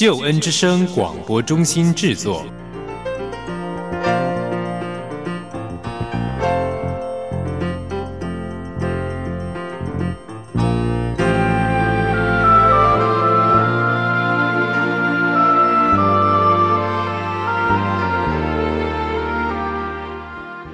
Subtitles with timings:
[0.00, 2.46] 救恩之声广播中心制作。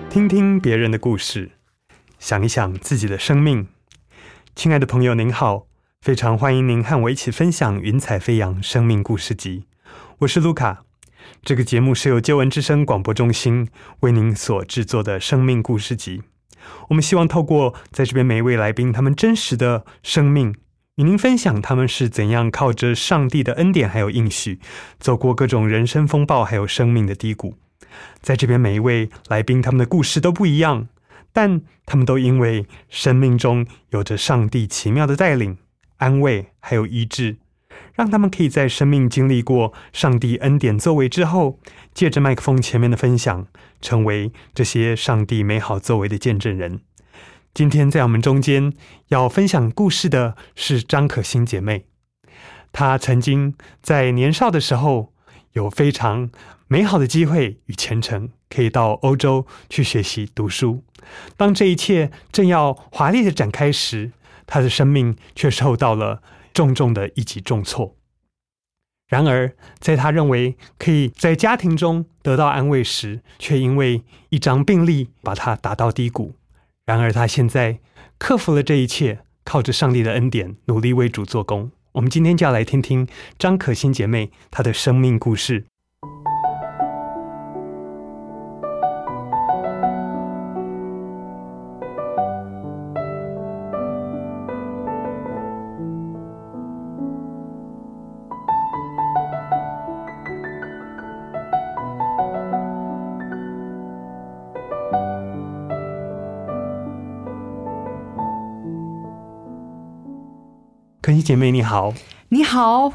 [0.09, 1.51] 听听别人的故事，
[2.21, 3.67] 想一想自己的生命。
[4.55, 5.67] 亲爱的朋友，您好，
[6.07, 9.65] 非常欢迎您和我一起分享《云彩飞扬生命故事集》。
[10.19, 10.85] 我是卢卡。
[11.43, 16.23] 这个节目是由救恩之声广播中心为您所制作的生命故事集。
[16.91, 20.55] 我们希望透过在这边每一位来宾他们真实的生命，
[20.95, 24.61] 与您分享他们是怎样靠着上帝的恩典还有应许，
[25.01, 27.57] 走过各种人生风暴还有生命的低谷。
[28.21, 30.87] 在这边每一位来宾，他们的故事都不一样，
[31.33, 35.59] 但他们都因为生命中有着上帝奇妙的带领、
[35.97, 37.37] 安慰还有医治，
[37.95, 41.59] 让他们可以在生命经历过上帝恩典作为之后，
[41.95, 43.47] 借着麦克风前面的分享，
[43.81, 46.81] 成为这些上帝美好作为的见证人。
[47.55, 48.73] 今天在我们中间
[49.09, 51.87] 要分享故事的是张可欣姐妹，
[52.71, 55.15] 她曾经在年少的时候
[55.53, 56.31] 有非常
[56.69, 60.85] 美好的机会与前程，可以到欧洲去学习读书。
[61.39, 64.13] 当这一切正要华丽的展开时，
[64.47, 66.23] 他的生命却受到了
[66.55, 67.97] 重重的一击重挫。
[69.09, 76.35] 然而，在他认为可以在家庭中得到安慰时，却因为一张病历把他打到低谷。
[76.85, 77.79] 然而，他现在
[78.19, 81.71] 克服了这一切，靠着上帝的恩典，努力为主做工。
[81.93, 83.07] 我们今天就要来听听
[83.39, 85.67] 张可欣姐妹她的生命故事。
[111.27, 111.93] 姐妹你好，
[112.29, 112.89] 你好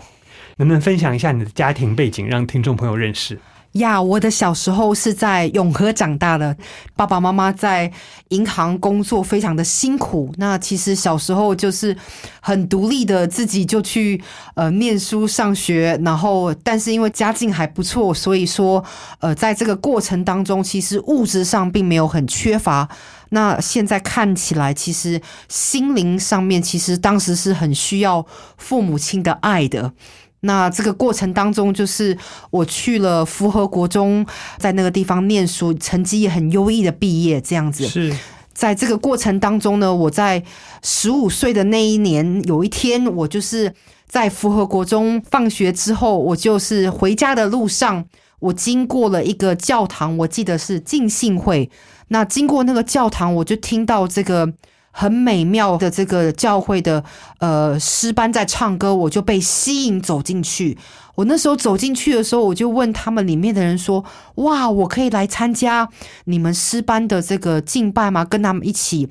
[0.55, 3.37] 能不能分享一下你的家庭背景，让听众朋友认识？
[3.73, 4.01] 呀！
[4.01, 6.55] 我的小时候是在永和长大的，
[6.95, 7.91] 爸爸妈妈在
[8.29, 10.33] 银行工作，非常的辛苦。
[10.37, 11.95] 那其实小时候就是
[12.41, 14.21] 很独立的，自己就去
[14.55, 18.83] 呃念书上学，然后但是因为家境还不错，所以说
[19.19, 22.89] 呃在这个过程当中，其实物质上并没有很缺乏。
[23.33, 28.25] 那现在看起来，其实心灵上面其实当时是很需要
[28.57, 29.93] 父母亲的爱的。
[30.41, 32.17] 那这个过程当中，就是
[32.49, 34.25] 我去了符合国中，
[34.57, 37.87] 在那个地方念书，成绩也很优异的毕业，这样子。
[37.87, 38.13] 是
[38.53, 40.43] 在这个过程当中呢，我在
[40.83, 43.73] 十五岁的那一年，有一天，我就是
[44.07, 48.05] 在符合国中放学之后，我就是回家的路上，
[48.39, 51.71] 我经过了一个教堂，我记得是浸信会。
[52.09, 54.51] 那经过那个教堂，我就听到这个
[54.91, 57.03] 很美妙的这个教会的
[57.39, 60.77] 呃诗班在唱歌，我就被吸引走进去。
[61.15, 64.03] 我那时候走进去的时候，我就问他们里面的人说
[64.35, 65.87] ：“哇，我可以来参加
[66.23, 68.23] 你们诗班的这个敬拜吗？
[68.23, 69.07] 跟他们一起，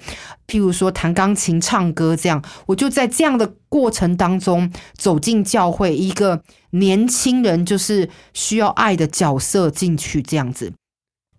[0.46, 10.72] 譬如说弹钢琴、唱歌这样。”我就在这样的过程当中走进教会，一个年轻人就是需要爱的角色进去这样子。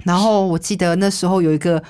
[0.04, 1.84] 然后我记得那时候有一个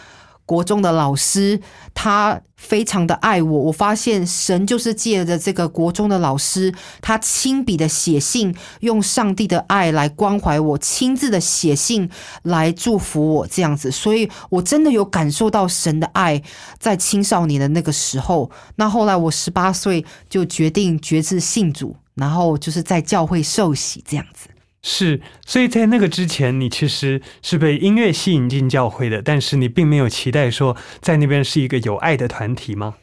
[0.51, 1.61] 国中的老师，
[1.93, 3.59] 他非常的爱我。
[3.61, 12.09] 我发现神就是借着这个国中的老师，他亲笔的写信，用上帝的爱来关怀我，亲自的写信
[12.43, 13.89] 来祝福我这样子。
[13.89, 16.43] 所以我真的有感受到神的爱，
[16.77, 18.51] 在青少年的那个时候。
[18.75, 24.49] 那后来我十八岁就决定决志信主，然后就是在教会受洗这样子。
[24.83, 32.95] 是，所以在那个之前，你其实是被音乐吸引进教会的，但是你并没有期待说在那边是一个有爱的团体吗？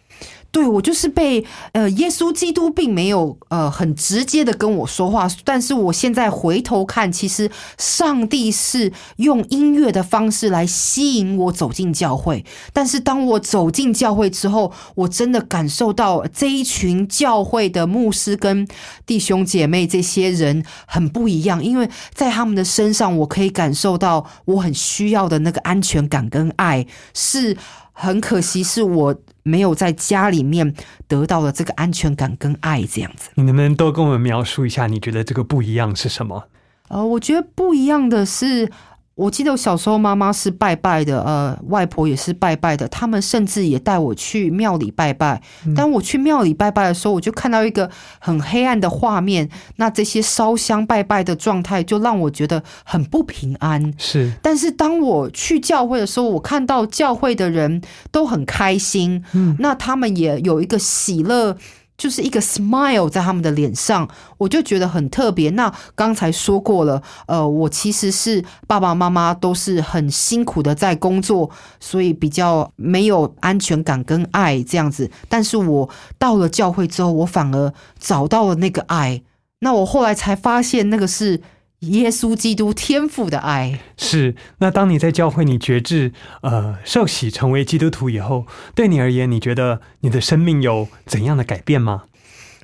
[0.58, 12.44] 对我就是被呃，耶稣基督并没有呃很直接的跟我说话，但是我现在回头看，其实上帝是用音乐的方式来吸引我走进教会。
[12.72, 18.66] 但是当我走进教会之后，我真的感受到这一群教会的牧师跟
[19.06, 26.84] 弟兄姐妹这些人很不一样，因为在他们的身上，我可以感受到我很需要的那个安全感跟爱。
[27.14, 27.56] 是
[28.00, 30.72] 很可惜，是我没有在家里面
[31.08, 33.30] 得到了这个安全感跟爱，这样子。
[33.34, 36.44] 你能不能多跟我们描述一下，你觉得这个不一样是什么？
[36.88, 38.70] 呃，我觉得不一样的是。
[39.18, 45.42] 我记得我小时候妈妈是拜拜的，呃，外婆也是拜拜的，他们甚至也带我去庙里拜拜。
[45.74, 53.92] 当我去庙里拜拜的时候，我就看到一个很黑暗的画面，那这些烧香拜拜的状态就让我觉得很不平安。
[53.98, 57.82] 是，但是当我去教会的时候，我看到教会的人
[58.12, 61.56] 都很开心，嗯，那他们也有一个喜乐。
[61.98, 64.08] 就是一个 smile 在他们的脸上，
[64.38, 65.50] 我就觉得很特别。
[65.50, 71.50] 那刚才说过了，呃，我其实是爸爸妈妈都是很辛苦的在工作，
[71.80, 75.10] 所以比较没有安全感跟爱这样子。
[75.28, 79.20] 但是我到了教会之后，我反而找到了那个爱。
[79.58, 81.42] 那我后来才发现，那个是。
[81.80, 84.34] 耶稣基督天赋的爱是。
[84.58, 92.02] 那当你在教会，你觉知呃受洗成为基督徒以后，对你而言，你觉得你的生命有怎样的改变吗？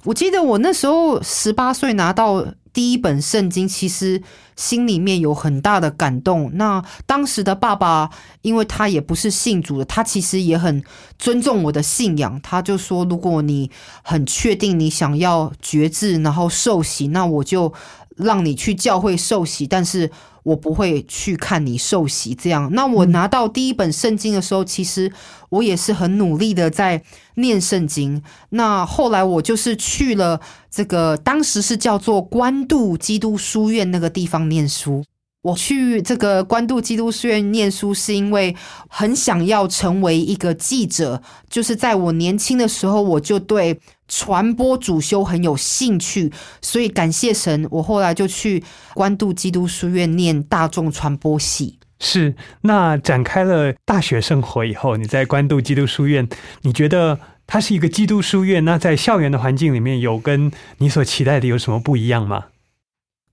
[0.06, 4.20] 我记得我那时候十八岁拿到第一本圣经，其实
[4.56, 6.50] 心里面有很大的感动。
[6.54, 8.10] 那当时的爸爸，
[8.42, 10.82] 因为他也不是信主的，他其实也很
[11.18, 12.38] 尊重我的信仰。
[12.42, 13.70] 他就说：“如果你
[14.02, 17.72] 很确定你想要觉知，然后受洗，那我就。”
[18.16, 20.10] 让你去教会受洗，但是
[20.42, 22.34] 我不会去看你受洗。
[22.34, 25.12] 这样，那我拿到第一本圣经的时候，其实
[25.50, 27.02] 我也是很努力的在
[27.36, 28.22] 念圣经。
[28.50, 30.40] 那后来我就是去了
[30.70, 35.04] 这个，当时是叫做关渡基督书院那个地方念书。
[35.42, 38.56] 我去这个关渡基督书院念书，是因为
[38.88, 41.20] 很想要成为一个记者。
[41.50, 43.78] 就是在我年轻的时候，我就对
[44.08, 48.62] 传播主修很有兴趣，所以感谢神，我后来就去
[48.94, 51.78] 关渡基督书院念大众传播系。
[52.00, 56.28] 是，那展开了大学生活以后，你在关渡基督书院，
[56.62, 58.64] 你觉得它是一个基督书院？
[58.64, 62.46] 那在校园的环境里面有跟你所期待的有什么不一样吗？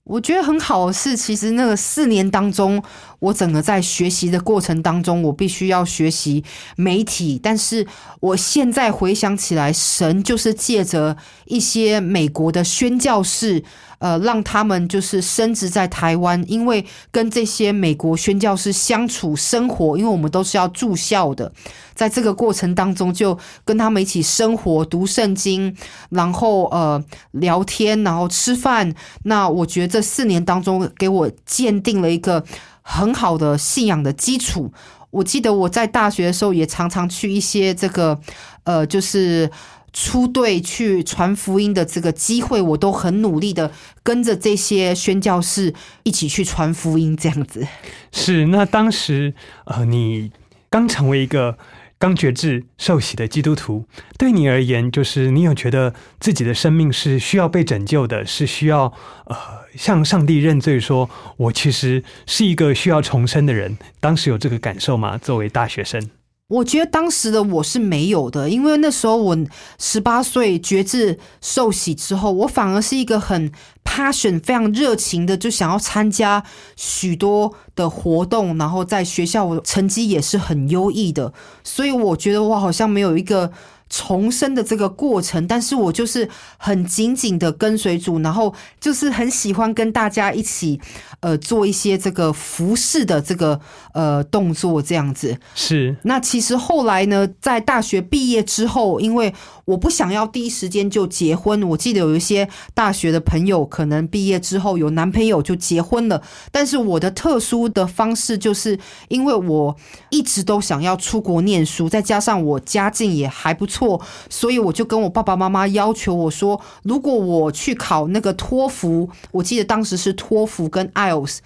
[0.04, 2.82] 我觉得很好的是，其实那个四年当中，
[3.22, 6.42] 我整个在学习的过程当中，我必须要学习
[6.76, 7.38] 媒体。
[7.40, 7.86] 但是
[8.18, 13.62] 我现在回想起来，神就是借着一些美国的宣教士。
[14.02, 21.52] 呃，让他们就是升职在台湾，因为跟这些美国宣教师相处生活，因为我们都是要住校的，
[21.94, 25.76] 在这个过程当中，就跟他们一起生活、读圣经，
[26.10, 28.92] 然后呃聊天，然后吃饭。
[29.22, 32.44] 那我觉得这四年当中，给我鉴定了一个
[32.82, 34.72] 很好的信仰的基础。
[35.10, 38.20] 我记得我在大学的时候，也常常去一些这个
[38.64, 39.50] 呃，就是。
[39.94, 43.70] 出队去传福音的这个机会，我都很努力的
[44.02, 47.68] 跟着这些宣教士一起去传福音，这样子。
[48.10, 49.34] 是，那当时
[49.66, 50.32] 呃，你
[50.70, 51.58] 刚成为一个
[51.98, 53.84] 刚觉志受洗的基督徒，
[54.16, 58.94] 对你而言，就是你有觉得自己的生命是需要被拯救的，是需要
[59.26, 59.36] 呃
[59.74, 63.76] 向上帝认罪，说我其实是一个需要重生的人。
[64.00, 65.18] 当时有这个感受吗？
[65.18, 66.10] 作为大学生？
[66.48, 69.38] 我觉得当时的我是没有的，因为那时候我
[69.78, 73.50] 十八岁觉志受洗之后，我反而是一个很
[73.84, 76.44] passion、非常热情的，就想要参加
[76.76, 81.32] 许多的活动，然后在学校我成绩也是很优异的，
[81.64, 83.50] 所以我觉得我好像没有一个。
[83.94, 90.80] 重生的这个过程，但是我就是很紧紧的跟随主，然后就是很喜欢跟大家一起，
[91.20, 93.60] 呃，做一些这个服饰的这个
[93.92, 95.38] 呃动作，这样子。
[95.54, 95.94] 是。
[96.04, 99.34] 那其实后来呢，在大学毕业之后，因为
[99.66, 109.76] 我不想要第一时间就结婚，我记得有一些大学的朋友可能毕业之后有男朋友就结婚了，但是我的特殊的方式就是因为我
[110.08, 113.81] 一直都想要出国念书，再加上我家境也还不错。
[113.82, 121.38] 错，所以我就跟我爸爸妈妈要求我说，如果我去考那个托福，我记得当时是托福跟 IELTS，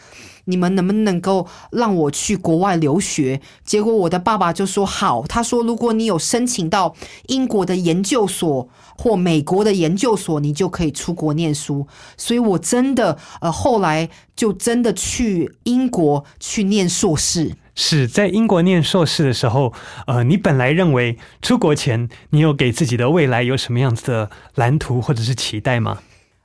[0.45, 3.40] 你们能不能够让我去国外留学？
[3.64, 6.95] 结果我的爸爸就说好，他说如果你有申请到
[7.28, 11.87] 英国的研究所或美国的研究所，你就可以出国念书。
[12.19, 17.57] 所以我真的呃后来就真的去英国去念硕士。
[17.76, 19.73] 是在英国念硕士的时候，
[20.09, 25.99] 呃，你本来认为出国前你有给自己的未来有什么样子的蓝图或者是期待吗？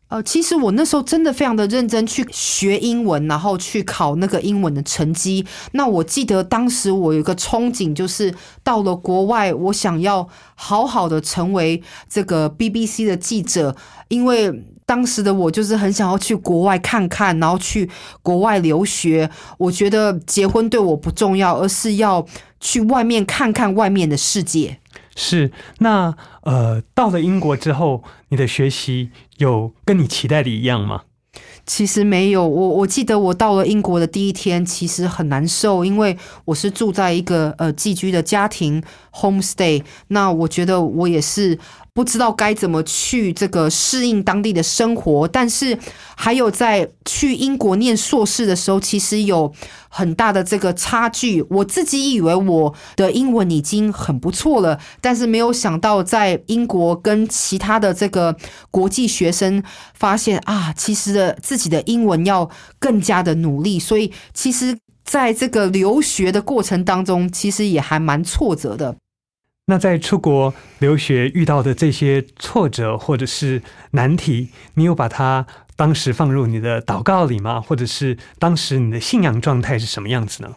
[0.09, 5.45] 呃，其实我那时候真的非常的认真去学英文，然后去考那个英文的成绩。
[5.71, 13.77] 那我记得当时我有一个憧憬，就是到了国外，我想要好好的成为这个 BBC 的记者，
[14.09, 14.51] 因为
[14.91, 17.89] 当时的我就是很想要去国外看看，然后去
[18.21, 19.29] 国外留学。
[19.57, 22.25] 我觉得结婚对我不重要，而是要
[22.60, 24.79] 去外面看看外面的世界。
[25.15, 31.03] 是，那呃，到了英国之后，你的学习有跟你期待的一样吗？
[31.65, 38.83] 其实没有，我我记得我到了英国的第一天，其实很难受，因为我是住在一个呃寄居的家庭
[39.13, 41.57] homestay，那我觉得我也是。
[41.93, 45.77] 不知道该怎么去这个适应当地的生活，但是
[46.15, 49.51] 还有在去英国念硕士的时候，其实有
[49.89, 51.45] 很大的这个差距。
[51.50, 58.38] 我自己以为我的英文已经很不错了，但是没有想到在英国跟其他的这个
[58.69, 59.62] 国际学生
[59.93, 63.77] 发现啊，其实的自己的英文要更加的努力。
[63.77, 68.95] 所以其实在这个留学的过程当中，其实也还蛮挫折的。
[69.67, 77.61] 那在出国留学遇到的这些挫折或者是难题，你有把它当时放入你的祷告里吗？
[77.61, 80.55] 或者是当时你的信仰状态是什么样子呢？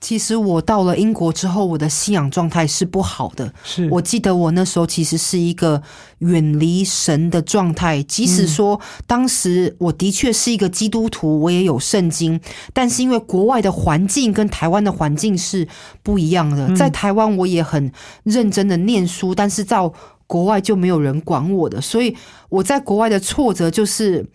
[0.00, 3.50] 其实我到了英国之后，我的信仰状态是不好的。
[3.64, 5.82] 是我记得我那时候其实是一个
[6.18, 8.02] 远离神的状态。
[8.02, 12.38] 即使说当时我的确是一个基督徒，我也有圣经，
[12.74, 15.66] 但是因为国外的环境跟台湾的环境是
[16.02, 16.76] 不一样的。
[16.76, 17.90] 在台湾我也很
[18.24, 19.94] 认真的念书，但是到
[20.26, 22.14] 国外就没有人管我的，所以
[22.50, 24.26] 我在国外的挫折就是，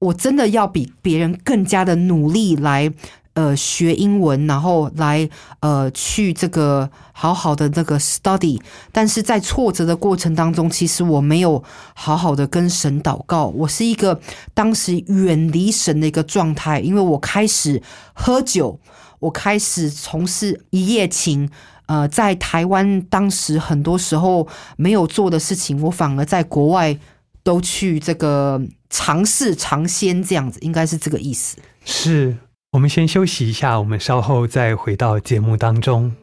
[0.00, 2.92] 我真的要比别人更加的努力来。
[3.36, 5.28] 呃，学英文，然后来
[5.60, 8.58] 呃去这个好好的那个 study，
[8.90, 11.62] 但是在挫折的过程当中，其实我没有
[11.94, 14.18] 好好的跟神祷告，我是一个
[14.54, 17.82] 当时远离神的一个状态，因为我开始
[18.14, 18.80] 喝酒，
[19.18, 21.50] 我开始从事一夜情，
[21.88, 26.98] 呃，在台湾当时很多时候没有做的事情，我反而在国外
[27.42, 32.34] 都去这个尝试尝鲜，这样子应该是这个意思，是。
[32.72, 36.14] 我们先休息一下，我们稍后再回到节目当中。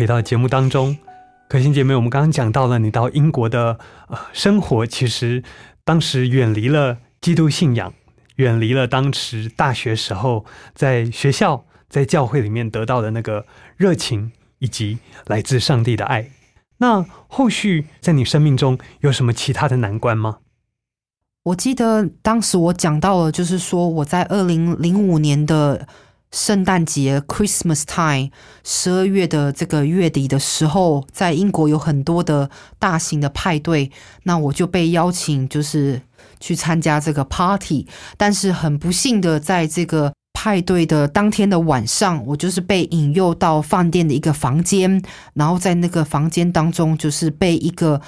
[0.00, 0.96] 回到节目当中，
[1.46, 3.78] 可心姐妹，我们刚刚讲到了你到英国的
[4.08, 5.44] 呃生活，其实
[5.84, 7.92] 当时远离了基督信仰，
[8.36, 13.44] 远离了当时大学时候在学校在教会里面得到的那个
[13.76, 16.30] 热情以及来自上帝的爱。
[16.78, 20.38] 那后续在你生命中有什么其他的难关吗？
[21.42, 25.86] 我记得当时我讲到了，就是说我在二零零五年的。
[26.30, 28.30] 圣诞节 （Christmas time）
[28.62, 33.90] 十二月的这个月底的时候，在英国有很多的大型的派对，
[34.22, 36.00] 那我就被邀请，就是
[36.38, 37.86] 去参加这个 party。
[38.16, 45.02] 但是很不幸的，在这个派对的当天的晚上，我就是被引诱到饭店的一个房间，
[45.34, 48.00] 然后在那个房间当中，就是被一个。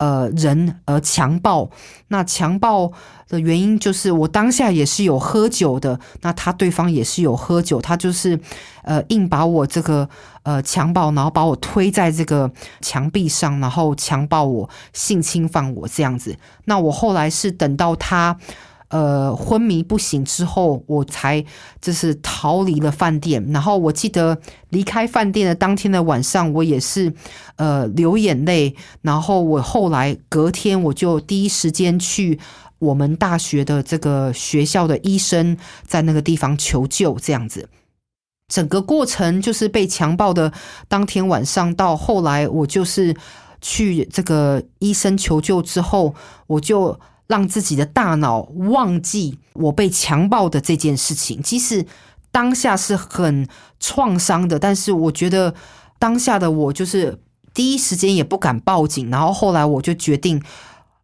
[0.00, 1.68] 呃，人而强暴，
[2.08, 2.90] 那强暴
[3.28, 8.40] 的原因就是我当下也是有喝酒的，那他对方也是有喝酒，他就是
[8.82, 10.08] 呃硬把我这个
[10.42, 16.34] 呃强暴，然后把我推在这个墙壁上，然后强暴我，性侵犯我这样子。
[16.64, 18.38] 那我后来是等到他。
[18.90, 21.44] 呃，昏迷不醒之后，我才
[21.80, 23.44] 就是逃离了饭店。
[23.52, 24.36] 然后我记得
[24.70, 27.12] 离开饭店的当天的晚上，我也是
[27.54, 28.74] 呃流眼泪。
[29.02, 32.40] 然后我后来隔天，我就第一时间去
[32.80, 35.56] 我们大学的这个学校的医生
[35.86, 37.16] 在那个地方求救。
[37.20, 37.68] 这样子，
[38.48, 40.52] 整个过程就是被强暴的
[40.88, 43.14] 当天晚上到后来，我就是
[43.60, 46.16] 去这个医生求救之后，
[46.48, 46.98] 我就。
[47.30, 51.86] 让自己的大脑忘记我被强暴的这件事情，即使
[52.32, 53.46] 当下是很
[53.78, 55.54] 创伤的，但是我觉得
[56.00, 57.20] 当下的我就是
[57.54, 60.42] 第一时间也不敢报警，然后后来我就决定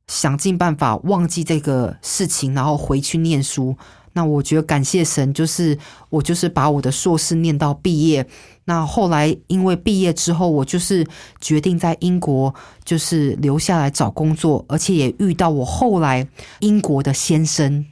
[0.08, 3.76] 想尽办法忘记这个事情，然后回去念书。
[4.14, 5.78] 那我觉得感谢神，就是
[6.08, 8.26] 我就是把我的硕士念到毕业。
[8.66, 11.06] 那后来因为毕业之后，我就是
[11.40, 12.54] 决定在英国
[12.84, 16.26] 就是留下来找工作，而且也遇到我后来
[16.60, 17.86] 英国的先生。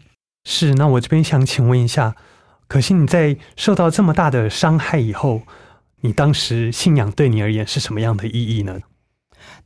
[0.45, 2.15] 是，那我这边想请问一下，
[2.69, 5.43] 可惜你在受到这么大的伤害以后，
[6.01, 8.81] 你当时信仰对你而言是什么样的意义呢？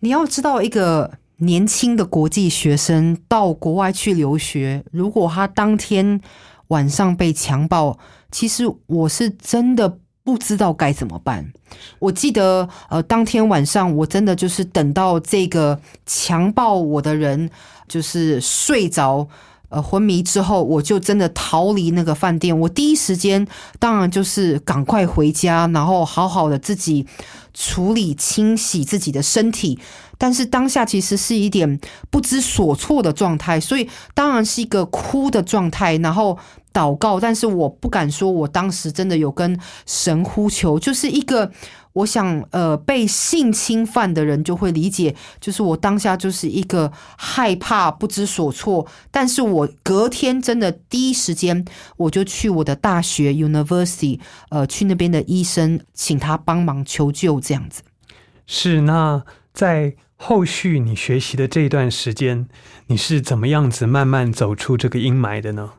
[0.00, 6.20] 你要知道，一个年轻的国际学生到国外去留学，如果他当天
[6.68, 7.98] 晚上被强暴，
[8.30, 11.50] 其实我是真的不知道该怎么办。
[11.98, 17.48] 我记得，呃，当天晚上我真的就是等到这个强暴我的人
[17.88, 19.26] 就是睡着。
[19.70, 22.58] 呃，昏迷之后，我就真的逃离那个饭店。
[22.60, 23.46] 我第一时间
[23.78, 27.06] 当然就是赶快回家，然后好好的自己
[27.54, 29.78] 处理清洗自己的身体。
[30.18, 36.36] 但是当下其实是一点不知所措的状态，所以当然是一个哭的状态，然后
[36.74, 37.18] 祷告。
[37.18, 41.52] 但是我不敢说我当时真的有跟神呼求，就是一个。
[41.94, 48.86] 我想，呃，被性侵犯的人就会理解，就是我当下就是一个害怕、不知所措。
[49.10, 51.64] 但是我隔天真的第一时间，
[51.96, 54.20] 我就去我的大学 University，
[54.50, 57.82] 呃，去那边的医生，请他帮忙求救，这样子。
[58.46, 62.48] 是那在后续你学习的这一段时间，
[62.88, 65.70] 你是怎么样子慢慢走出这个阴霾的呢？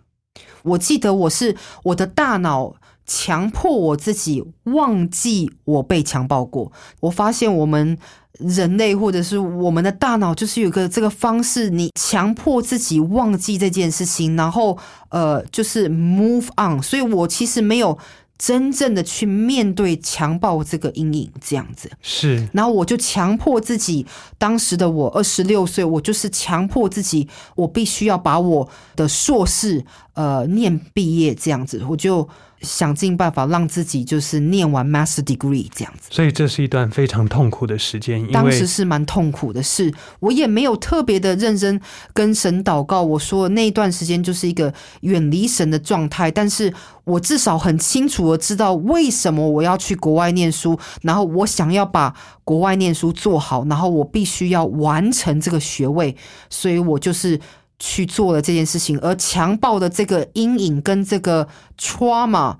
[0.63, 2.77] 我记得我是我的大脑。
[3.11, 6.71] 强迫我自己忘记我被强暴过。
[6.99, 7.97] 我发现我们
[8.33, 14.77] 人类或者是我们的大脑，就是有个这个方式，你强迫自己忘记这件事情，然后
[15.09, 16.79] 呃，就是 move on。
[16.83, 17.97] 所以我其实没有
[18.39, 22.49] 真正的去面对强暴这个阴影，这样子是。
[22.53, 24.03] 然后我就强迫自己，
[24.39, 32.27] 当时的我二十六岁，我就是强迫自己，我必须要把我的硕士呃念毕业，这样子，我就。
[32.61, 38.25] 想尽办法让自己就是念完 master degree 这样子，所以这是一段非常痛苦的时间。
[38.31, 41.79] 当时是蛮痛苦的，是我也没有特别的认真
[42.13, 43.01] 跟神祷告。
[43.01, 46.73] 我说那一段时间就是一个远离神的状态，但是
[47.05, 52.13] 我至少很清楚的知道为什么我要去国外念书，然后我想要把
[52.43, 56.15] 国外念书做好，然后我必须要完成这个学位，
[56.49, 57.39] 所以我就是。
[57.79, 61.47] 去做了这件事情，而强暴的这个阴影跟这个
[61.79, 62.57] trauma，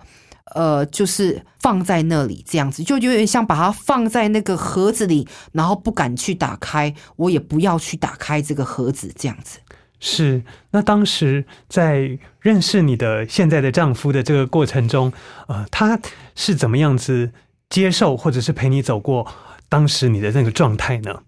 [0.56, 9.60] 呃，就是放在那里，这样子就有点像把它放在那个盒子里，然后不敢去打开，我也不要去打开这个盒子，这样子。
[10.00, 15.12] 是，那当时在认识你的现在的丈夫的这个过程中，
[15.50, 16.00] 呃，他
[16.36, 17.34] 是怎么样子
[17.70, 19.28] 接受或者是陪你走过
[19.68, 21.24] 当时你的那个状态呢？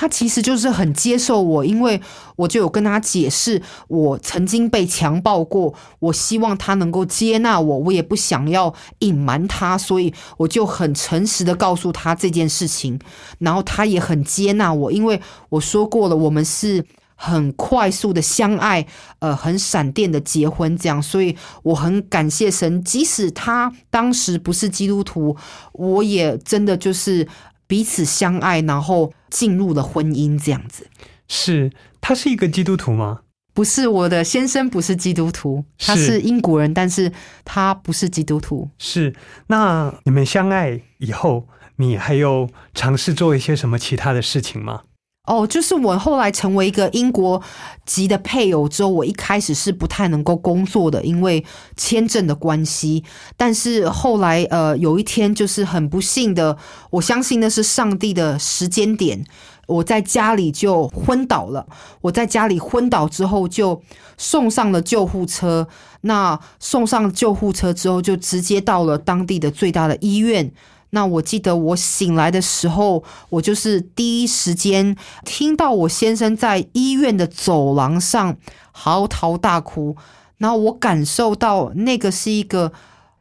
[0.00, 2.00] 他其实就是很接受我，因为
[2.36, 12.96] 我就有跟他解释我曾经被强暴过，我希望他能够接纳我，我也不想要隐瞒他，所以我就很诚实的告诉他这件事情，
[13.40, 16.84] 然后他也很接纳我，因为我说过了，我们是
[17.16, 18.86] 很快速的相爱，
[19.18, 25.36] 呃，很闪电的结婚这样，所以我很感谢神，即使他当时不是基督徒，
[25.72, 27.26] 我也真的就是
[27.68, 29.12] 彼此相爱，然后。
[29.30, 30.86] 进入了婚姻这样子，
[31.28, 33.20] 是他是一个基督徒吗？
[33.52, 37.12] 不是，我的先生不是基督徒，他是英国人，但是
[37.44, 38.70] 他不是基督徒。
[38.78, 39.14] 是，
[39.48, 44.84] 那你们相爱以后，你还有尝试做一些什么其他的事情吗？
[45.28, 47.40] 哦，就是我后来成为一个英国
[47.84, 51.44] 籍的配偶之后，我一开始是不太能够工作的，因为
[51.76, 53.04] 签证的关系。
[53.36, 56.56] 但是后来，呃，有一天就是很不幸的，
[56.90, 59.22] 我相信那是上帝的时间点，
[59.66, 61.66] 我在家里就昏倒了。
[62.00, 63.82] 我在家里昏倒之后，就
[64.16, 65.68] 送上了救护车。
[66.02, 70.50] 那送上救护车之后，就直接到了当地的最大的医院。
[70.90, 78.36] 那我记得我醒来的时候，我就是第一时间听到我先生在医院的走廊上
[78.72, 79.96] 嚎啕大哭，
[80.38, 82.72] 然后我感受到那个是一个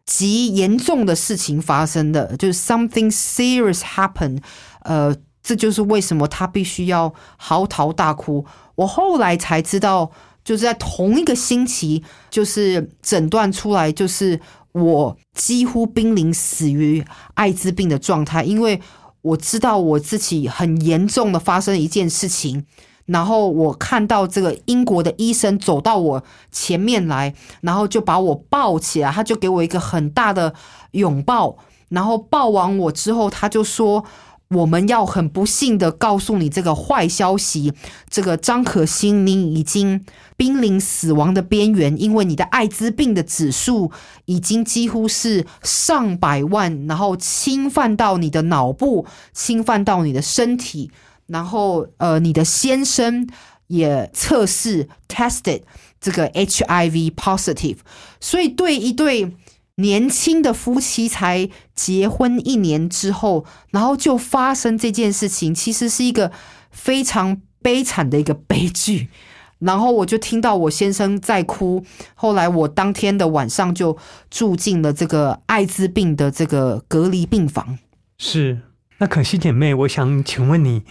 [0.06, 4.40] 极严重的事情发生的，就是 something serious happened。
[4.84, 8.46] 呃，这就是为什么他必须要嚎啕大哭。
[8.76, 10.10] 我后来才知道，
[10.46, 14.40] 就是在同一个星期，就是诊断出来就是。
[14.78, 18.80] 我几乎濒临死于艾滋病的状态，因为
[19.22, 22.66] 我知道我自己很严重的发生一件事情，
[23.06, 30.54] 然后我看到这个英国的医生走到我前面来，然后就把我抱起来，他就给我一个很大的
[30.92, 31.58] 拥抱，
[31.90, 34.04] 然后抱完我之后，他就说
[34.50, 37.74] ：“我们要很不幸的告诉你这个坏消息，
[38.10, 40.06] 这个张可欣，你已经
[40.38, 43.92] 濒临死亡的边缘，因为你的艾滋病的指数
[44.26, 50.92] 已经几乎是上百万，然后侵犯到你的脑部，侵犯到你的身体，
[51.26, 53.28] 然后呃，你的先生
[53.68, 55.64] 也测试 tested
[56.00, 57.78] 这个 HIV positive，
[58.22, 59.34] 所以对一对。
[59.78, 66.32] 年轻的夫妻才结婚一年之后，然后就发生这件事情，其实是一个
[66.72, 69.08] 非常悲惨的一个悲剧。
[69.60, 73.98] 然后我就听到我先生在哭，后来我当天的晚上就
[74.30, 77.80] 住进了这个艾滋病的这个隔离病房。
[78.20, 78.60] 是，
[79.00, 80.84] 那可惜姐妹，我想请问你，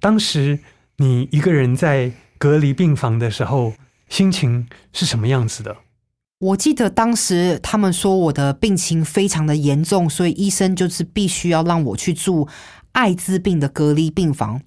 [0.00, 0.58] 当时
[0.96, 3.74] 你一个人在隔离病房的时候，
[4.08, 5.76] 心情是什么样子的？
[6.40, 12.46] 我记得当时他们说我的病情非常的严重，所以医生就是必须要让我去住
[12.92, 14.60] 艾滋病的隔离病房。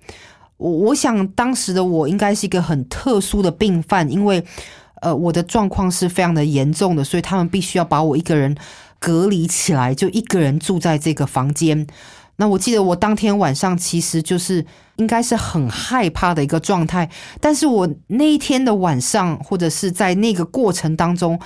[0.58, 4.44] 我我想当时的我应该是一个很特殊的病犯，因为
[5.02, 8.54] 呃我的状况是非常的严重的，所以他们必须要把我一个人
[9.00, 11.88] 隔离起来，就一个人住在这个房间。
[12.42, 17.08] 那我记得我当天晚上其实就是应该是很害怕的一个状态，
[17.40, 21.40] 但是我那一天的晚上或者是在那个过程当中，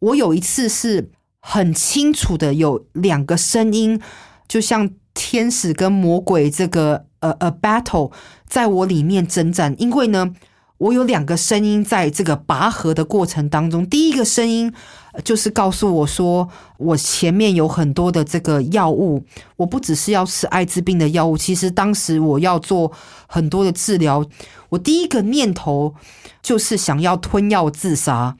[0.00, 4.02] 我有一次是很清楚的有两个声音，
[4.48, 8.10] 就像天使跟魔鬼这个呃呃 battle
[8.48, 10.32] 在我里面征战，因为呢。
[10.82, 14.72] 我有两个声音在这个拔河的过程当中，第一个声音
[15.22, 19.22] 就是告诉我说，我前面有很多的这个药物，
[19.56, 22.90] 我不只是要吃艾滋病的药物，其实当时我要做
[23.28, 24.26] 很多的治疗。
[24.70, 25.94] 我第一个念头
[26.42, 28.36] 就是想要吞药自杀，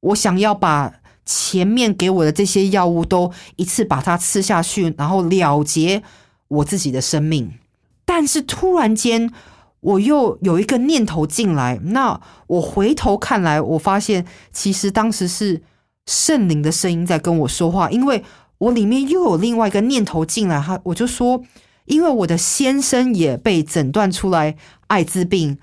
[0.00, 0.94] 我想要把
[1.26, 6.02] 前面给我的这些药物都一次把它吃下去，然后了结
[6.48, 7.52] 我自己的生命。
[8.06, 9.30] 但是突然间。
[9.86, 15.62] 我又有一个念头进来，那我回头看来，我发现其实当时是
[16.06, 18.24] 圣灵的声音在跟我说话，因为
[18.58, 21.40] 我里面又有另外一个念头进来，哈，我就说，
[21.84, 24.56] 因为我的先生也被诊断出来
[24.88, 25.56] 艾滋病，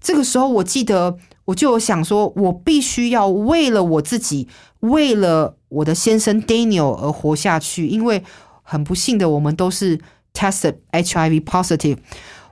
[0.00, 4.48] 这个时候我记得我就想说，我必须要为了我自己，
[4.80, 8.24] 为了我的先生 Daniel 而活下去，因为
[8.64, 10.00] 很不幸的，我们都是
[10.34, 11.98] tested HIV positive。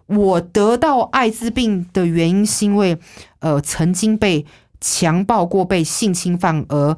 [0.07, 2.97] 我得到艾滋病的原因是因为，
[3.41, 4.47] 呃，曾经被
[4.81, 6.97] 强暴过、被性侵犯而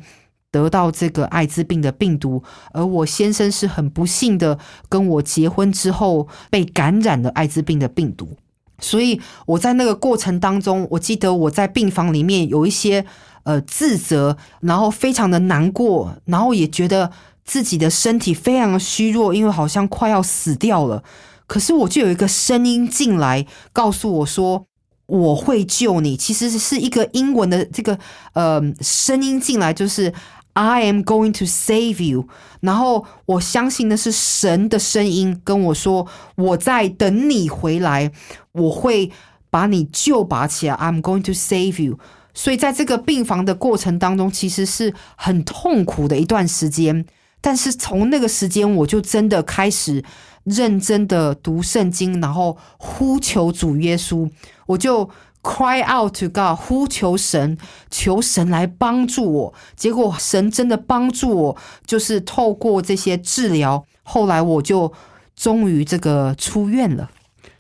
[0.51, 2.42] 得到这个艾滋病的病毒，
[2.73, 8.37] 而我先生是很不幸的，跟我结婚之后被感染了艾滋病的病毒，
[8.79, 13.05] 所以我在那个过程当中，我记得我在病房里面有一些
[13.44, 17.11] 呃自责，然后非常的难过，然后也觉得
[17.44, 21.03] 自己的身体非常的虚弱，因为好像快要死掉了。
[21.49, 24.67] 可是我就有一个声音进来，告诉我说
[25.07, 26.15] 我会救你。
[26.15, 27.99] 其实是一个英文的这个
[28.35, 30.13] 呃声音进来，就是
[30.53, 32.29] I am going to save you。
[32.61, 36.07] 然后我相信的是神的声音跟我说，
[36.37, 38.13] 我在等你回来，
[38.53, 39.11] 我会
[39.49, 40.75] 把你救拔起来。
[40.75, 41.99] I'm going to save you。
[42.35, 47.07] 所以在这个病房的过程当中，其实是很痛苦的一段时间。
[47.41, 50.05] 但是从那个时间，我就真的开始。
[50.49, 54.31] 认真的读圣经，然后呼求主耶稣，
[54.67, 55.09] 我就
[55.43, 57.57] cry out to God，呼求神，
[57.91, 59.55] 求神来帮助我。
[59.77, 61.57] 结果神真的帮助我，
[61.87, 64.93] 就是透过这些治疗，后来我就
[65.37, 67.11] 终于这个出院了。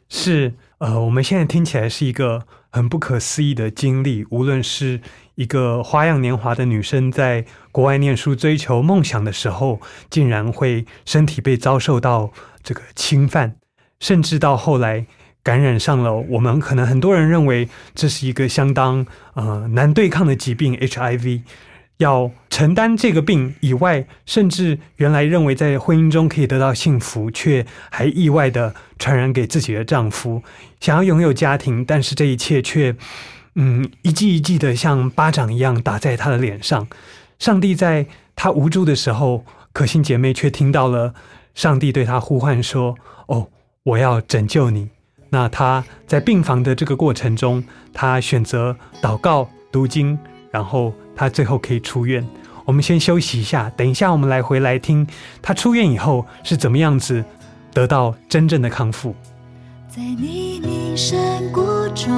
[0.08, 4.26] 是，呃，我们现在听起来是一个很不可思议的经历。
[4.30, 5.00] 无论是
[5.38, 12.32] 一个花样年华的女生在国外念书、追求梦想的时候，竟然会身体被遭受到。
[12.60, 13.54] 这个侵犯，
[13.98, 15.06] 甚至到后来
[15.42, 21.40] 感染上了，我们可能很多人认为这是一个相当呃难对抗的疾病 HIV，
[21.96, 30.42] 要承担这个病以外，甚至原来认为在婚姻中可以得到幸福，却还意外的传染给自己的丈夫，
[30.80, 32.94] 想要拥有家庭，但是这一切却
[33.60, 36.86] 嗯一记一记的像巴掌一样打在他的脸上。
[37.40, 41.12] 上帝在他无助的时候，可心姐妹却听到了。
[41.54, 42.94] 上帝对他呼唤说
[43.26, 43.48] ：“哦，
[43.82, 44.90] 我要拯救你。”
[45.30, 50.16] 那他在病房的这个过程中，他选择祷告、读经，
[50.52, 52.24] 然后他最后可以出院。
[52.64, 55.04] 我们先休息一下，等一下我们来回来听
[55.42, 57.24] 他出院以后是怎么样子
[57.72, 59.16] 得到真正的康复。
[59.88, 62.08] 在你名山谷中，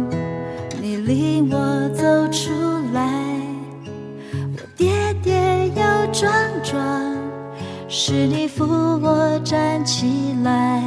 [0.00, 0.01] 你
[1.04, 2.50] 领我走出
[2.92, 3.02] 来，
[4.54, 6.80] 我跌跌又撞撞。
[7.88, 10.82] 是你扶我站起来，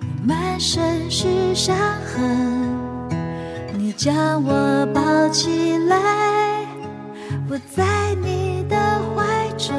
[0.00, 2.68] 我满身是伤痕，
[3.78, 6.66] 你将我抱起来，
[7.48, 8.76] 我在你的
[9.14, 9.74] 怀中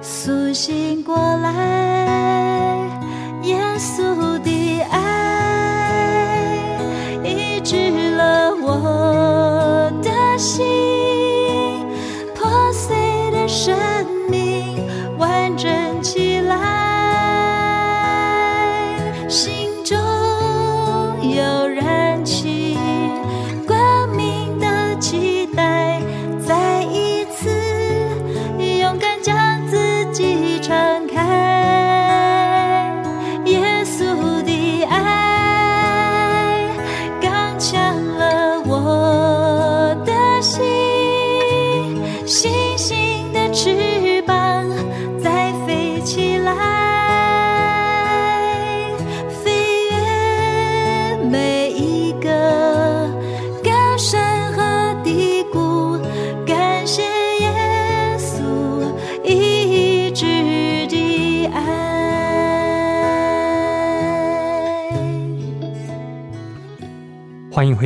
[0.00, 1.71] 苏醒过来，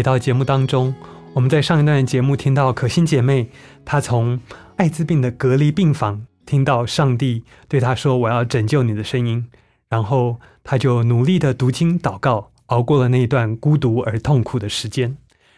[0.07, 0.95] 到节目当中。
[1.33, 3.51] 我们在上一段节目听到可心姐妹，
[3.85, 4.39] 她从
[4.77, 9.49] 艾滋病的隔离病房听到上帝对她说：“我要拯救你的声音。”
[9.91, 15.17] 然后她就努力的读经祷告，熬过了那一段孤独而痛苦的时间。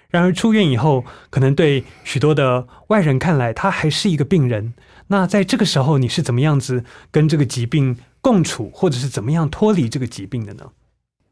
[0.08, 4.72] 然而出院以后，可能对许多的外人看来，她还是一个病人。
[5.08, 10.70] 那在这个时候，你是怎么样子跟这个疾病共处，或者是怎么样脱离这个疾病的呢？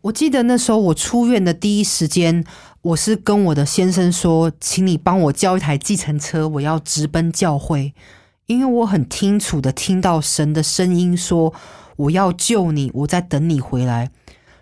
[0.07, 2.45] 我记得那时候我出院的第一时间，
[2.83, 7.93] 我是跟我的先生说，请你帮我叫一台计程车，我要直奔教会，
[8.47, 11.53] 因为我很清楚的听到神的声音说，
[11.97, 14.11] 我要救你，我在等你回来。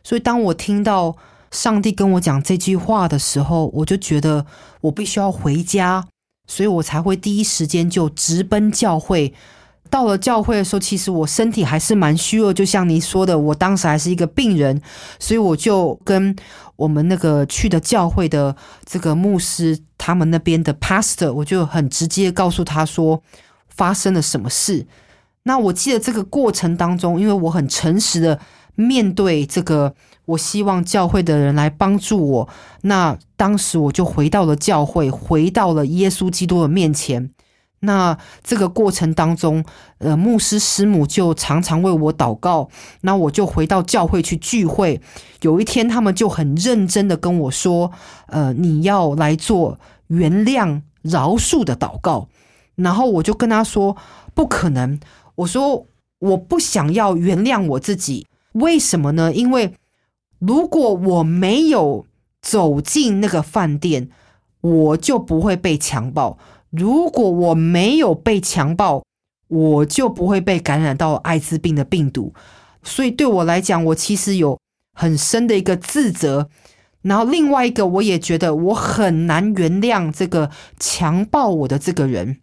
[0.02, 1.16] 所以当我听到
[1.50, 4.46] 上帝跟我讲这句话的时候，我就觉得
[4.82, 6.06] 我必须要回家，
[6.46, 9.34] 所以我才会第一时间就直奔教会。
[9.90, 14.80] 到了教会的时候，其实我身体还是蛮虚弱，就像你说的，我当时还是一个病人，
[15.20, 16.34] 所以我就跟
[16.76, 23.22] 我们那个去的教会的这个牧师，他们那边的 pastor，我就很直接告诉他说
[23.68, 24.86] 发生了什么事。
[25.44, 28.40] 那我记得这个过程当中，因为我很诚实的
[28.74, 29.94] 面对这个，
[30.24, 32.48] 我希望教会的人来帮助我。
[32.82, 37.30] 那当时我就回到了教会，回到了耶稣基督的面前。
[37.84, 39.64] 那这个过程当中，
[39.98, 42.68] 呃，牧师师母就常常为我祷告。
[43.02, 45.00] 那我就回到教会去聚会。
[45.42, 47.92] 有一天，他们就很认真的跟我说
[48.28, 52.28] ：“呃，你要来做原谅、饶恕的祷告。”
[52.76, 53.96] 然后我就跟他说
[54.34, 54.98] ：“不可能！”
[55.36, 55.86] 我说
[56.18, 59.32] ：“我不想要原谅我自己，为什么呢？
[59.32, 59.74] 因为
[60.38, 62.06] 如果我没有
[62.40, 64.08] 走进那个饭店，
[64.60, 66.38] 我就不会被强暴。”
[66.76, 69.02] 如果我没有被强暴，
[69.48, 72.34] 我就不会被感染到艾滋病的病毒。
[72.82, 74.58] 所以对我来讲，我其实有
[74.92, 76.48] 很深的一个自责。
[77.02, 82.38] 然后另外一个，我也觉得我很难原谅这个强暴我的这个人。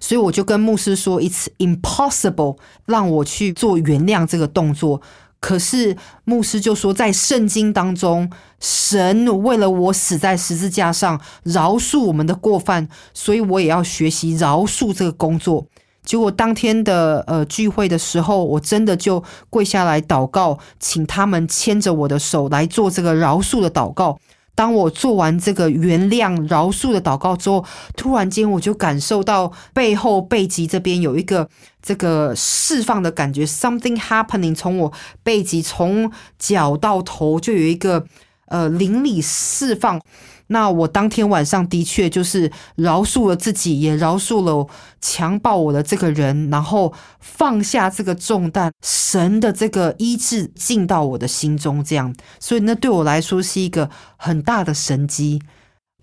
[0.00, 5.00] 所以我就跟牧师说，It's impossible，让我去做原谅这个动作。
[5.42, 15.66] 可是牧师就说，在圣经当中，神为了我死在十字架上，饶恕我们的过犯，所以我也要学习饶恕这个工作。
[16.04, 24.16] 结果当天的呃聚会的时候，我真的就跪下来祷告，请他们牵着我的手来做这个饶恕的祷告。
[24.54, 27.64] 当我做完这个原谅、饶恕的祷告之后，
[27.96, 31.48] 突然间我就感受到背后背脊这边有一个
[31.80, 34.54] 这个释放的感觉，something happening。
[34.54, 38.06] 从我背脊从脚到头就有一个
[38.52, 39.98] 呃灵里释放。
[40.48, 44.68] 那我当天晚上的确就是饶恕了自己，也饶恕了
[45.00, 53.88] 强暴我的这个人，然后放下这个重担，神的这个医治进到我的心中，这样，所以那对我来说是一个
[54.18, 55.40] 很大的神机。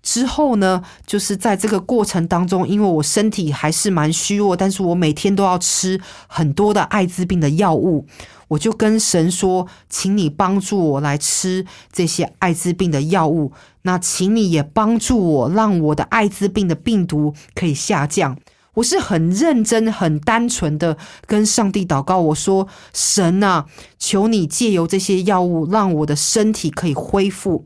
[0.01, 8.07] 之后呢，就是在这个过程当中，因为我身体还是蛮虚弱，但是我每天都要吃很多的艾滋病的药物，
[8.49, 13.51] 我就跟神说，请你帮助我来吃这些艾滋病的药物，
[13.83, 18.37] 那请你也帮助我，让我的艾滋病的病毒可以下降。
[18.75, 23.65] 我是很认真、很单纯的跟上帝祷告，我说：“神啊，
[23.97, 27.65] 求你借由这些药物，让我的身体可以恢复。”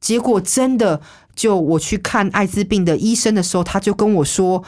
[0.00, 1.00] 结果真的。
[1.34, 4.62] 就我去看艾滋病的医生的时候，他就跟我说：“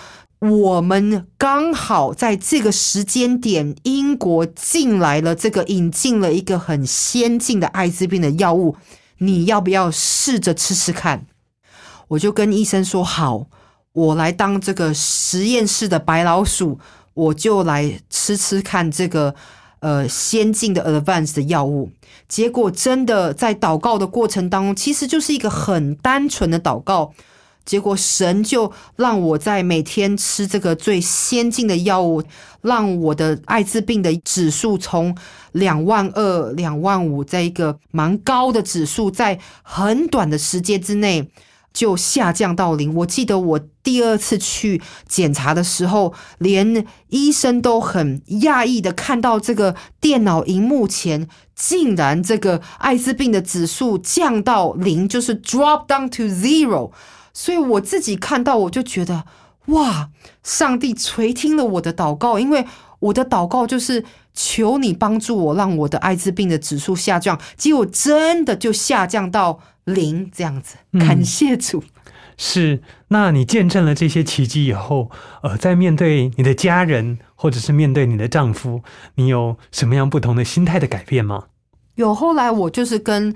[0.50, 8.76] 我们刚好在这个时间点，英国进来了这个引进了一个很先进的艾滋病的药物，
[9.18, 11.26] 你要不要试着吃吃看？
[12.08, 13.46] 我就跟医生说好，
[13.92, 16.78] 我来当这个实验室的白老鼠，
[17.14, 19.34] 我就来吃吃看这个
[19.80, 21.90] 呃先进的 advance 的药物。
[22.28, 27.14] 结果真的在祷告的过程当中，其实就是一个很单纯的祷告。
[27.64, 32.22] 结果神就让我在每天吃这个最先进的药物，
[32.60, 35.16] 让我的艾滋病的指数从
[35.52, 41.30] 两万二、两万五，在一个蛮高的指数，在很短的时间之内
[41.72, 42.94] 就下降到零。
[42.94, 56.90] 我记得我第二次去检查的时候，连医生都很讶异的看到这个电脑荧幕前，竟然这个艾滋病的指数降到零，就是 drop down to zero。
[57.34, 59.24] 所以我自己看到，我就觉得
[59.66, 60.08] 哇，
[60.44, 62.64] 上帝垂听了我的祷告，因为
[63.00, 70.76] 我的祷告就是求你帮助我，让我的艾滋病的指数下降，结果真的就下降到零这样子。
[70.92, 71.82] 感谢主。
[72.36, 75.10] 是，那你见证了这些奇迹以后，
[75.42, 78.82] 呃，在面对你的家人，或者是面对你的丈夫，
[79.16, 81.46] 你有什么样不同的心态的改变吗？
[81.96, 83.34] 有，后来我就是跟。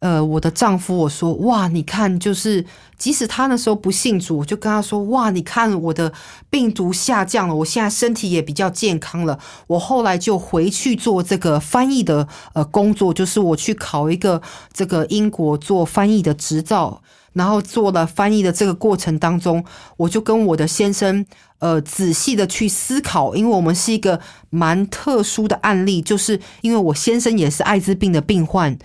[0.00, 2.64] 呃，我的丈夫，我说哇，你看，就是
[2.96, 6.10] 即使他那时候不信主，我就跟他说哇，你看我的
[6.48, 9.38] 病毒下降了，我现在身体也比较健康了。
[9.66, 14.40] 我后来就回去做这个翻译的呃工作，就是我去考一个
[14.72, 17.02] 这个英国做翻译的执照，
[17.34, 19.62] 然后做了翻译的这个过程当中，
[19.98, 21.26] 我就跟我的先生
[21.58, 28.78] 呃仔细的去思考，因为我们是一个蛮特殊的案例，就是因为我先生也是艾滋病的病患。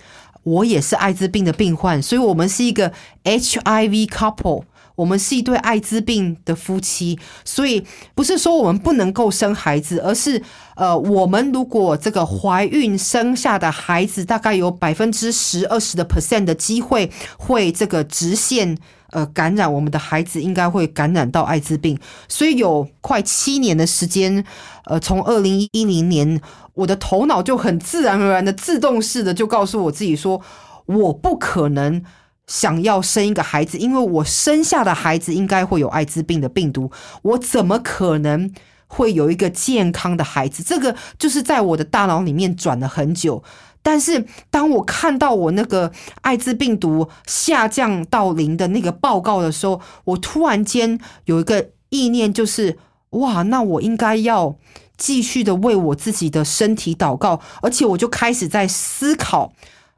[0.46, 2.92] 我也是艾滋病的病患，所以我们是一个
[3.24, 4.62] HIV couple，
[4.94, 10.40] 我们是一对艾滋病的夫妻，所以不是说我们不能够生孩子，而是
[10.76, 18.78] 呃，我们如果这个怀孕生下的孩子，大概有百分之十二十的 percent 的机会会这个直线
[19.16, 21.98] 呃感染我们的孩子，应该会感染到艾滋病，
[22.28, 24.44] 所以有快七年的时间，
[24.84, 26.38] 呃，从二零一零年。
[26.76, 30.42] 我的头脑就很自然而然的、自动式的就告诉我自己说，
[30.84, 32.04] 我不可能
[32.46, 36.90] 想要生一个孩子，因为我生下的孩子应该会有艾滋病的病毒，
[37.22, 38.52] 我怎么可能
[38.86, 40.62] 会有一个健康的孩子？
[40.62, 43.42] 这个就是在我的大脑里面转了很久。
[43.86, 52.76] 但是当我看到我那个艾滋病毒下降到零的那个报告的时候，我突然间有一个意念，就是
[53.10, 54.56] 哇，那我应该要。
[54.98, 59.52] 继续的为我自己的身体祷告，而且我就开始在思考：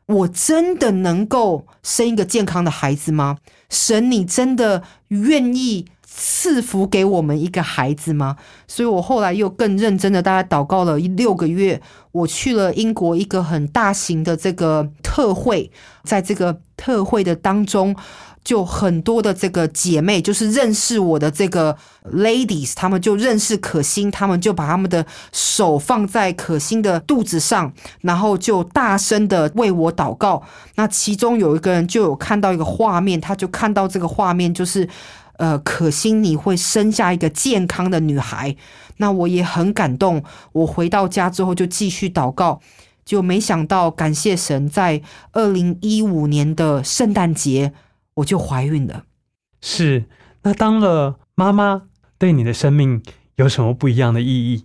[0.06, 3.38] 我真的能够生一个健康的孩子吗？
[3.70, 5.86] 神，你真的愿意
[6.20, 8.36] 赐福给我们一个孩子吗？
[8.66, 11.80] 所以我后来又更认真的，大概祷告了六个月。
[12.10, 15.70] 我去了英国一个很大型的这个特会，
[16.02, 17.94] 在这个特会的当中。
[18.44, 21.76] 就很多的这个姐妹，就是认识我的这个
[22.14, 30.42] ladies，她们就认识可心，她们就把他们的手放在可心的肚子上，然后就大声的为我祷告。
[30.76, 34.88] 那其中有一个人就有看到一个画面，他就看到这个画面，就是
[35.38, 38.54] 呃，可心你会生下一个健康的女孩。
[38.98, 40.22] 那我也很感动。
[40.52, 42.60] 我回到家之后就继续祷告，
[43.04, 47.72] 就没想到感谢神，在二零一五年的圣诞节。
[48.14, 49.04] 我就怀孕了，
[49.60, 50.06] 是
[50.42, 51.82] 那当了妈妈，
[52.18, 53.00] 对你的生命
[53.36, 54.64] 有什么不一样的意义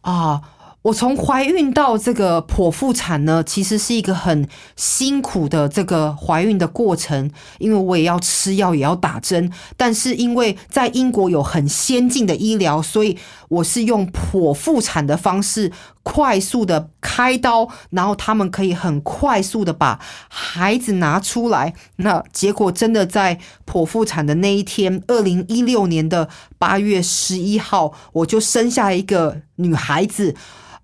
[0.00, 0.42] 啊？
[0.82, 9.52] 我从怀孕到这个剖腹产呢，其实是一个很辛苦的这个怀孕的过程，因为我也要吃药，也要打针。
[9.76, 13.16] 但是因为在英国有很先进的医疗，所以
[13.48, 15.70] 我是用剖腹产的方式，
[16.02, 21.74] 快速的开刀，然后他们可以很快速的把孩子拿出来。
[21.96, 30.34] 那结果真的在剖腹产的那一天，二零一六年的八月十一号，我就生下一个女孩子。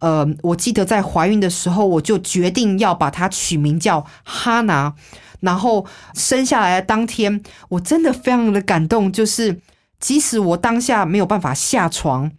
[0.00, 4.94] 呃，我记得在怀孕的时候，我就决定要把她取名叫哈娜。
[5.40, 9.61] 然后生下来的当天，我真的非常的感动，就是
[10.00, 12.31] 即使我当下没有办法下床，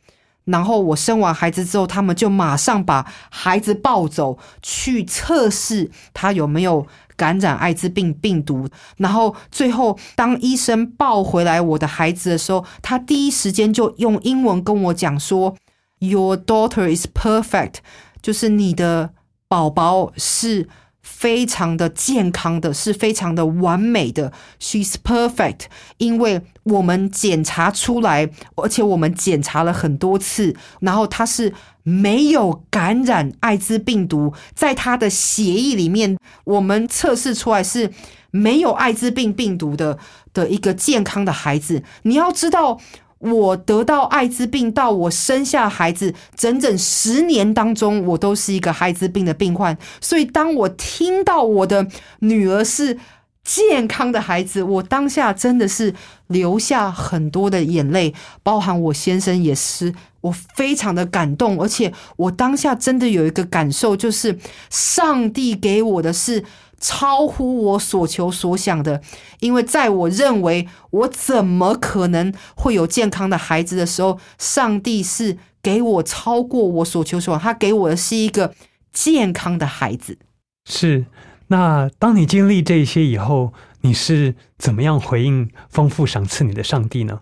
[0.52, 6.86] 然后我生完孩子之后，他们就马上把孩子抱走去测试他有没有
[7.16, 8.68] 感染艾滋病病毒。
[8.98, 15.56] 然后最后当医生抱回来我的孩子的时候，他第一时间就用英文跟我讲说。
[16.02, 17.80] Your daughter is perfect，
[18.22, 19.10] 就是你的
[19.50, 20.70] 宝宝是
[21.02, 25.62] 非常的健康的，是非常的完美的，she's perfect。
[25.98, 31.54] 因为我们检查出来，而且我们检查了很多次，然后她是
[31.84, 37.92] 没有感染艾滋病毒，在她的血液里面，我们测试出来是
[38.32, 39.98] 没有艾滋病病毒的
[40.34, 41.84] 的一个健康的孩子。
[42.04, 42.80] 你要知道。
[43.20, 49.78] 我得到艾滋病到我生下孩子整整十年当中，我都是一个艾滋病的病患。
[50.00, 51.86] 所以，当我听到我的
[52.20, 52.98] 女儿是
[53.44, 55.94] 健康的孩子，我当下真的是
[56.28, 64.40] 流下很多的眼泪，包含我先生也是，我非常的感动，而且我当下真的有一个感受，就是
[64.70, 66.44] 上帝给我的是。
[66.80, 69.02] 超乎我所求所想的，
[69.40, 78.54] 因为在我认为我怎么可能会有健康的孩子的时候，上帝是给我超过我所求所想，他给我的是一个
[78.92, 80.18] 健康的孩子。
[80.66, 81.06] 是，
[81.48, 87.22] 那当你经历这些以后，你是怎么样回应丰富赏赐你的上帝呢？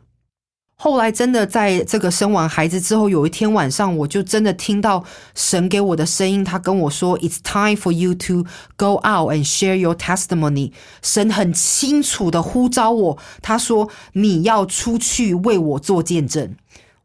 [0.79, 5.03] 后来真的在这个生完孩子之后，有一天晚上，我就真的听到
[5.33, 10.71] 神给我的声音，他跟我说：“It's time for you to go out and share your testimony。”
[11.01, 16.55] 神很清楚的呼召我，他说：“你要出去为我做见证。”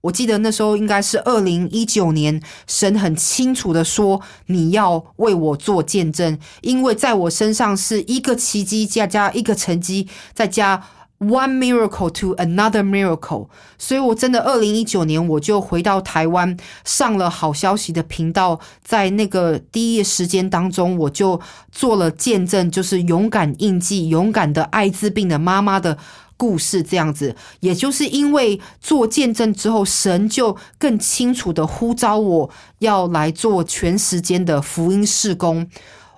[0.02, 10.84] 我记得那时候应该是二零一九年，神很清楚的说：“你要为我做见证，因为在我身上是一个奇迹加加一个成绩，再加。”
[11.22, 13.46] One miracle to another miracle，
[13.78, 25.96] 所以我真的二零一九年我就回到台湾，上了好消息的频道，在那个第一时间当中，我就做了见证，就是勇敢印记，勇敢的艾滋病的妈妈的
[26.36, 27.36] 故事，这样子。
[27.60, 32.50] 也就是因为做见证之后，神就更清楚的呼召我
[32.80, 35.68] 要来做全时间的福音事工。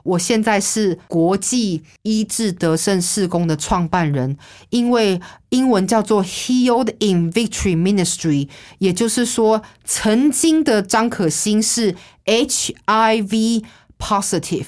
[0.05, 4.37] 我现在是国际医治得胜事工的创办人，
[4.69, 8.49] 因为英文叫做 Healed in Victory Ministry，
[8.79, 11.97] 也就是说，曾经的张可欣是
[12.27, 13.65] HIV
[13.99, 14.67] positive，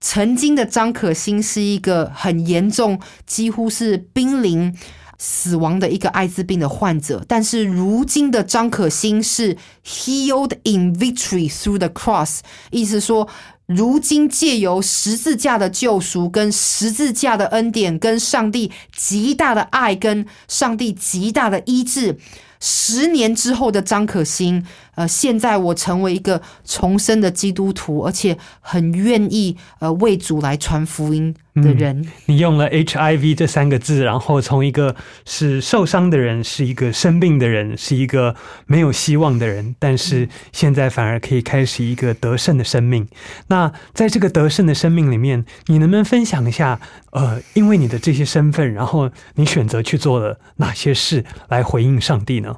[0.00, 4.72] 曾经的张可欣是一个很严重，几乎是濒临
[5.18, 12.38] 死亡的一个艾滋病的患者，但是如今的张可欣是 Healed in Victory through the cross，
[12.70, 13.28] 意思说。
[13.66, 22.18] 如今借由十字架的救赎，跟十字架的恩典，跟上帝极大的爱，跟上帝极大的医治。
[22.60, 24.64] 十年之后的张可心，
[24.96, 32.04] 呃，现在我成为一个重生的基督徒，而且很愿意呃为主来传福音的人。
[32.26, 38.34] 你用了 HIV 这三个字，然后从一个是受伤的人，是一个生病的人，是一个
[38.66, 43.06] 没有希望的人，但是现在反而可以开始一个得胜的生命。
[43.48, 46.80] 那在这个得胜的生命里面，你能不能分享一下？
[47.12, 52.56] 呃，因为你的这些身份，然后你选择去做了哪些事来回应上帝呢？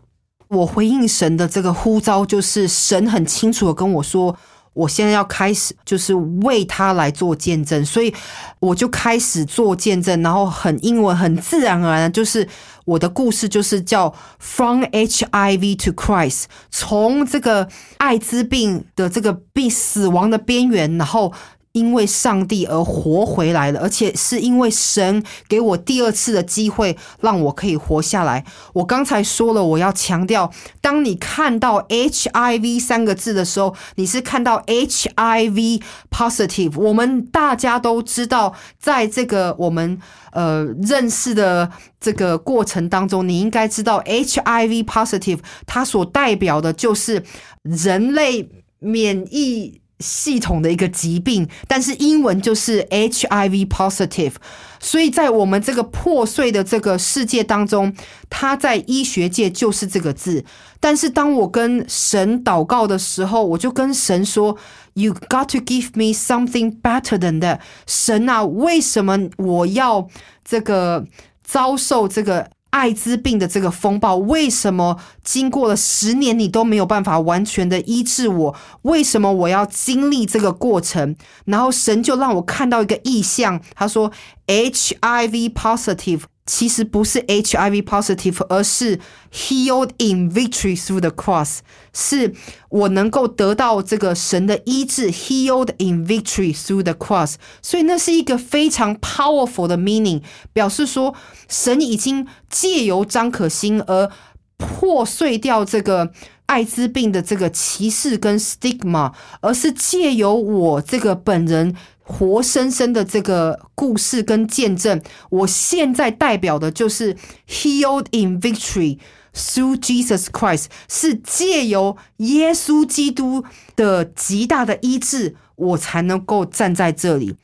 [0.49, 4.37] 我回应神的这个呼召，就是神很清楚的跟我说，
[4.73, 8.15] 我现在要开始，就是为他来做见证，所以
[8.61, 12.49] 我就开始做见证，然后很英文，很自然而然，就是
[12.85, 17.69] 我的故事就是叫 From HIV to Christ，从这个
[17.99, 21.33] 艾滋病的这个病死亡的边缘，然后。
[21.73, 28.45] 因为上帝而活回来了，而且是因为神给我第二次的机会，让我可以活下来。
[28.73, 30.51] 我刚才说了，我要强调，
[30.81, 36.79] 当你看到 HIV 三个字的时候，你是看到 HIV positive。
[36.79, 40.01] 我们大家都知道，在这个我们
[40.33, 47.23] 呃认识的这个过程当中，你应该知道 HIV positive 它所代表的就是
[47.63, 48.49] 人类
[48.79, 49.81] 免疫。
[50.01, 54.35] 系统的一个疾病，但是英文就是 HIV positive，
[54.79, 57.93] 所以在我们这个破碎的这个世界当中，
[58.31, 60.45] 它在医学界就是这个字。
[60.81, 64.57] 但是当我跟神祷告的时候，我就跟神说
[64.95, 70.09] ：“You got to give me something better than that。”神啊，为什么我要
[70.45, 71.07] 这个
[71.43, 72.51] 遭受这个？
[72.71, 78.57] 艾滋病的这个风暴，为什么经过了十年你都没有办法完全的医治我？
[78.83, 81.17] 为什么我要经历这个过程？
[81.47, 84.13] 然后神就让我看到一个意象，他说
[84.47, 88.99] ：“HIV positive。”其实不是 HIV positive，而是
[89.31, 91.59] healed in victory through the cross，
[91.93, 92.35] 是
[92.71, 97.35] 我能够得到这个神的医治，healed in victory through the cross。
[97.61, 100.23] 所以那是一个非常 powerful 的 meaning，
[100.55, 101.15] 表示说
[101.49, 104.11] 神已经借由张可欣而
[104.57, 106.11] 破碎掉这个
[106.47, 111.77] 艾滋病的这个歧视跟 stigma，而是借由我这个本人
[112.09, 117.15] 活生生的这个故事跟见证，我现在代表的就是
[117.47, 118.99] healed in victory。
[119.35, 123.45] Through Jesus Christ 是借由耶稣基督
[123.77, 127.37] 的极大的医治，我才能够站在这里。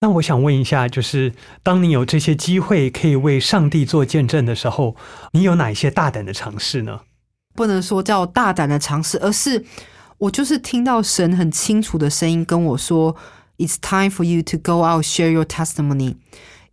[0.00, 4.96] 那我想问一下，就是当你有这些机会可以为上帝做见证的时候，
[5.32, 7.00] 你有哪一些大胆的尝试呢？
[7.54, 9.64] 不能说叫大胆的尝试，而是
[10.18, 13.14] 我就是听到神很清楚的声音跟我说
[13.58, 16.16] ：“It's time for you to go out share your testimony。”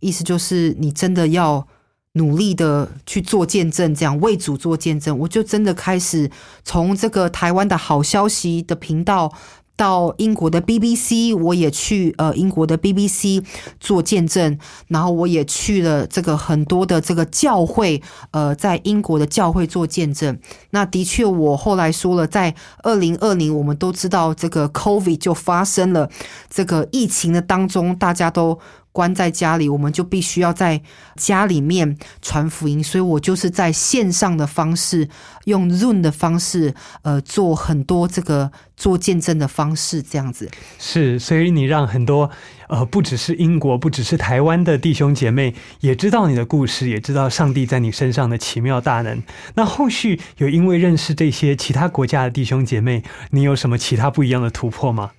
[0.00, 1.68] 意思就是你真的要
[2.14, 5.18] 努力的去做见证，这样为主做见证。
[5.18, 6.30] 我就真的开始
[6.64, 9.32] 从这个台湾的好消息的频道。
[9.80, 13.42] 到英国的 BBC，我也去呃英国的 BBC
[13.80, 14.58] 做见证，
[14.88, 18.02] 然后我也去了这个很多的这个教会，
[18.32, 20.38] 呃，在英国的教会做见证。
[20.72, 26.10] 那的确，我后来说了，在二零二零，我们都知道这个 COVID 就发生了，
[26.50, 28.58] 这个疫情的当中，大家都。
[28.92, 30.82] 关在家里，我们就必须要在
[31.16, 35.08] 家里面传福音，所以我就是在线上的方式，
[35.44, 40.50] 用 Zoom 的方式，呃，做很多这个做见证的方式，这样子。
[40.78, 42.30] 是，所以你让很多
[42.68, 49.22] 呃，不只是英国，不只是台湾的弟兄姐妹，也知道你的故事，也知道上帝在你身上的奇妙大能。
[49.54, 55.12] 那后续有因为认识这些其他国家的弟兄姐妹，你有什么其他不一样的突破吗？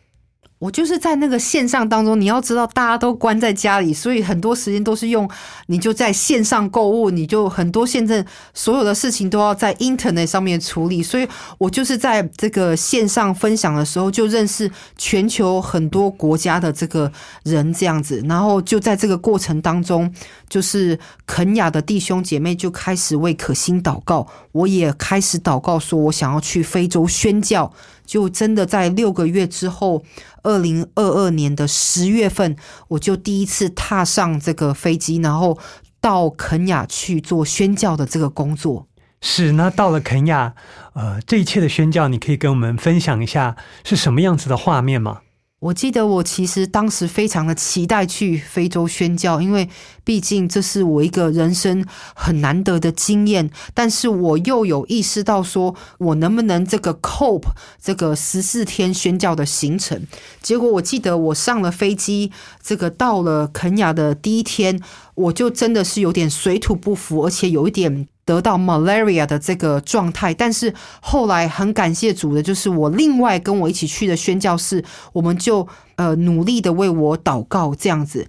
[0.61, 5.27] 我就是在那个线上当中，你要知道，大家都关在家里，所以很多时间都是用，
[5.65, 20.13] 你就在线上购物，你就很多现在所有的事情都要在 Internet 上面处理，所以我就是在这个线上分享的时候，就认识全球很多国家的这个人这样子，然后就在这个过程当中，
[20.47, 27.73] 就是肯雅的弟兄姐妹就开始为可心祷告，我也开始祷告，说我想要去非洲宣教。
[28.11, 30.03] 就真的在六个月之后，
[30.43, 32.57] 二零二二年的十月份，
[32.89, 35.57] 我就第一次踏上这个飞机，然后
[36.01, 38.89] 到肯雅去做宣教的这个工作。
[39.21, 40.53] 是，那到了肯雅，
[40.91, 43.55] 呃，这一切的宣教，你可以跟我们分享一下
[43.85, 45.21] 是什么样子的画面吗？
[45.61, 49.69] 我记得我其实当时非常的期待去非洲宣教，因为
[50.03, 51.85] 毕竟这是我一个人生
[52.15, 53.47] 很难得的经验。
[53.75, 60.07] 但是我又有意识到，说我能不能这个 cope 这个十四天宣教的行程？
[60.41, 62.31] 结果我记得我上了飞机，
[62.63, 64.81] 这个到了肯雅的第一天，
[65.13, 68.07] 我就真的是有点水土不服，而且有一点。
[68.23, 78.27] 得到 malaria 的这个状态，但是后来很感谢主的，就是我另外跟我一起去的宣教士，我们就呃努力的为我祷告这样子。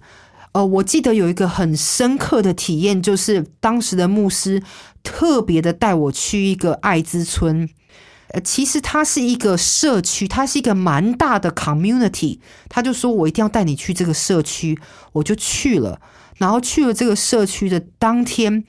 [0.53, 4.61] 呃，我记得有一个很深刻的体验，就是当时的牧师
[5.03, 7.69] 特别的带我去一个艾滋村。
[8.29, 12.39] 呃，其实它是一个社区，它是一个蛮大的 community。
[12.67, 14.79] 他就说我一定要带你去这个社区，
[15.13, 15.99] 我就去了。
[16.37, 18.63] 然后去了这个社区的当天。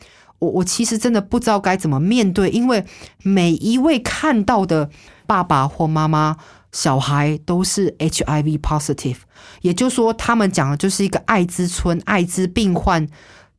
[0.45, 2.85] 我我其实真的不知道该怎么面对，因为
[3.23, 4.91] 每一位看到的
[5.27, 6.37] 爸爸或妈妈、
[6.73, 9.17] 小孩都是 HIV positive，
[9.63, 13.09] 也就是说，他们讲的就是一个艾滋村、艾滋病患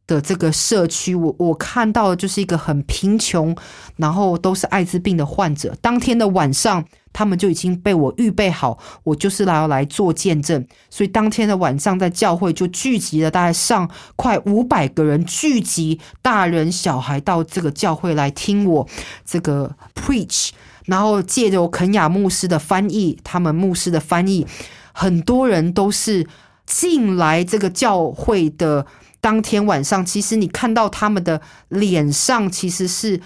[0.06, 1.16] 的这个社区。
[1.16, 3.56] 我我看到的就是一个很贫穷，
[3.96, 5.76] 然后都是艾滋病的患者。
[5.82, 6.86] 当天的晚上。
[7.16, 10.68] 他们就已经被我预备好，我就是来要来做见证。
[10.90, 18.86] 所以当天的晚上，在教会就聚集了大概上快五百个人，聚集大人小孩到这个教会来听我
[19.26, 20.50] 这个 preach。
[20.88, 24.46] 然后借着肯雅牧师的翻译，他们牧师的翻译，
[24.92, 26.28] 很多人都是
[26.66, 28.86] 进来这个教会的
[29.22, 31.40] 当天晚上，其实你看到他们的
[31.70, 33.22] 脸上其实是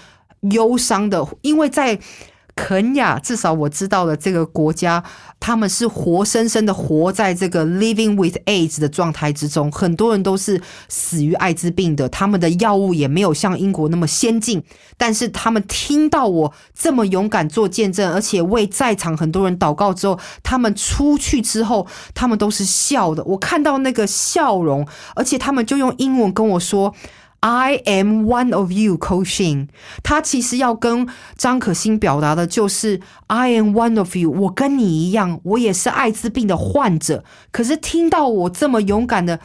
[0.52, 1.98] 忧伤的，因为在。
[2.62, 5.02] 肯雅，至少我知道的这个国家，
[5.40, 14.62] 他们是活生生的活在这个 living with AIDS 的状态之中，很多人都是死于艾滋病的，他们的药物也没有像英国那么先进。
[14.98, 23.24] 但是他们听到我这么勇敢做见证，而且为在场很多人祷告之后，他们出去之后，他们都是笑的。
[23.24, 24.86] 我看到那个笑容，
[25.16, 26.94] 而且他们就用英文跟我说。
[27.40, 29.68] I am one of you, Coaching。
[30.02, 34.30] 他其实要跟张可欣表达的就是 I am one of you。
[34.30, 37.24] 我跟你一样，我也是艾滋病的患者。
[37.50, 39.40] 可是听到我这么勇敢的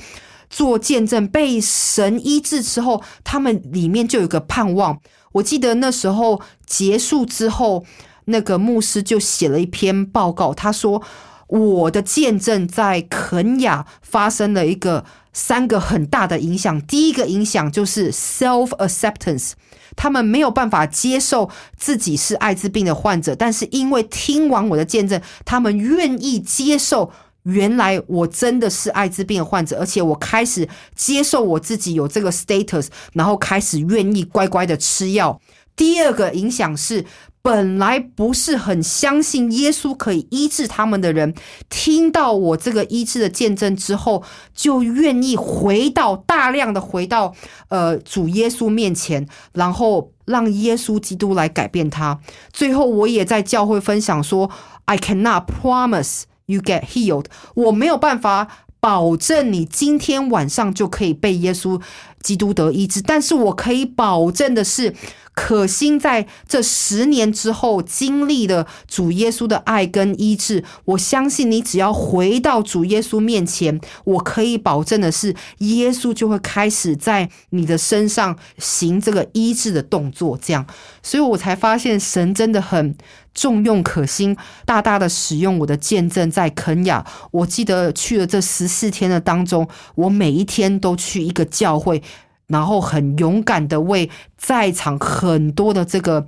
[0.50, 5.00] 做见证，被神医治之后，他们里面就有个盼望。
[5.32, 7.86] 我记得那时候结束之后，
[8.26, 11.02] 那个牧师就写了一篇报告，他说。
[11.48, 16.82] 我的见证在肯雅发生了一个三个很大的影响。
[16.82, 19.52] 第一个影响就是 self acceptance，
[19.96, 27.12] 他们没有办法接受自己是艾滋病的患者，但是因为听完我的见证，他们愿意接受。
[27.44, 35.40] 原来我真的是艾滋病的患者，而且我开始接受我自己有这个 status，然后开始愿意乖乖的吃药。
[35.76, 37.06] 第二个影响是，
[37.46, 41.36] 本来不是很相信耶稣可以医治他们的人，
[41.70, 44.24] 听到我这个医治的见证之后，
[44.56, 47.36] 就愿意回到大量的回到
[47.70, 52.20] 呃主耶稣面前，然后让耶稣基督来改变他。
[52.52, 54.50] 最后，我也在教会分享说
[54.86, 56.24] ，I cannot promise。
[56.48, 58.48] You get healed，我没有办法
[58.80, 61.80] 保证你今天晚上就可以被耶稣
[62.26, 64.94] 基督得医治，但是我可以保证的是。
[65.38, 80.40] 可心在这十年之后经历了主耶稣的爱跟医治，我相信你只要回到主耶稣面前，我可以保证的是，耶稣就会开始在你的身上行这个医治的动作。
[80.42, 80.66] 这样，
[81.04, 82.96] 所以我才发现神真的很
[83.34, 87.06] 重用可心，大大的使用我的见证在肯雅。
[87.32, 92.02] 我记得去了这十四天的当中，我每一天都去一个教会。
[92.48, 96.26] 然后很勇敢的为在场很多的这个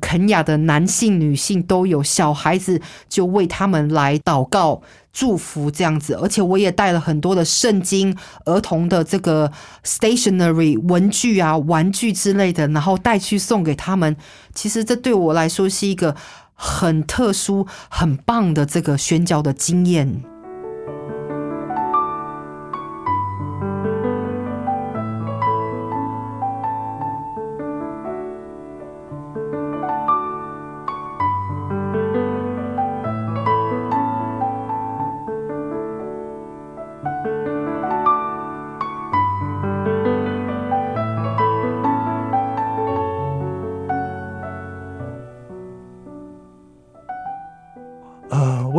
[0.00, 6.14] 肯雅的男性、女性都有小孩子，就为他们来祷告、祝福这样子。
[6.14, 9.50] 而且我也带了很多的圣经、儿童的这个
[9.84, 14.14] stationery 文具啊、玩具之类的，然后带去送给他们。
[14.54, 16.14] 其实这对我来说是一个
[16.52, 20.22] 很特殊、很棒的这个宣教的经验。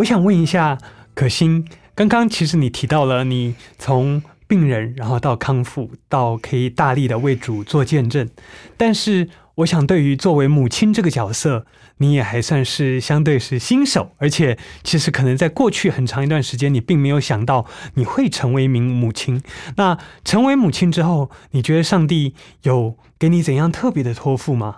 [0.08, 0.78] 想问一下
[1.14, 8.30] 可心，刚刚其实你提到了你从病人，然后到康复，到可以大力的为主做见证，
[8.78, 11.66] 但是我想对于作为母亲这个角色，
[11.98, 19.42] 你也还算是相对是新手，而且其实可能在过去很长一段时间，你并没有想到你会成为一名母亲。
[19.76, 22.34] 那成为母亲之后，你觉得上帝
[22.64, 24.78] 有给你怎样特别的托付吗？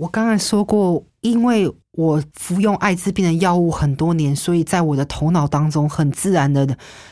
[0.00, 6.66] 我刚才说过，因为我服用艾滋病的药物很多年，所以在我的头脑当中很自然的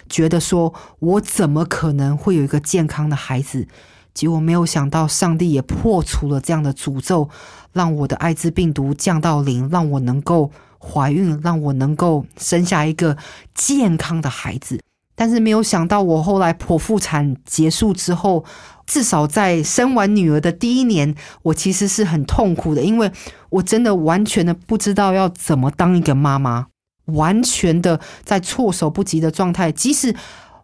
[0.09, 3.69] 觉得说，我怎么可能会有一个健康的孩子？
[4.15, 7.29] 结果没有想到，上帝也破除了这样的诅咒，
[7.75, 13.19] 让我的艾滋病毒降到零，让我能够怀孕，让我能够生下一个
[13.55, 14.81] 健康的孩子。
[15.19, 18.45] 但是没有想到，我后来剖腹产结束之后。
[18.91, 23.13] 至少在生完女儿的第一年，我其实是很痛苦的，因为
[23.51, 26.69] 我真的完全的不知道要怎么当一个妈妈，
[27.05, 29.71] 完全的在措手不及的状态。
[29.71, 30.17] 即使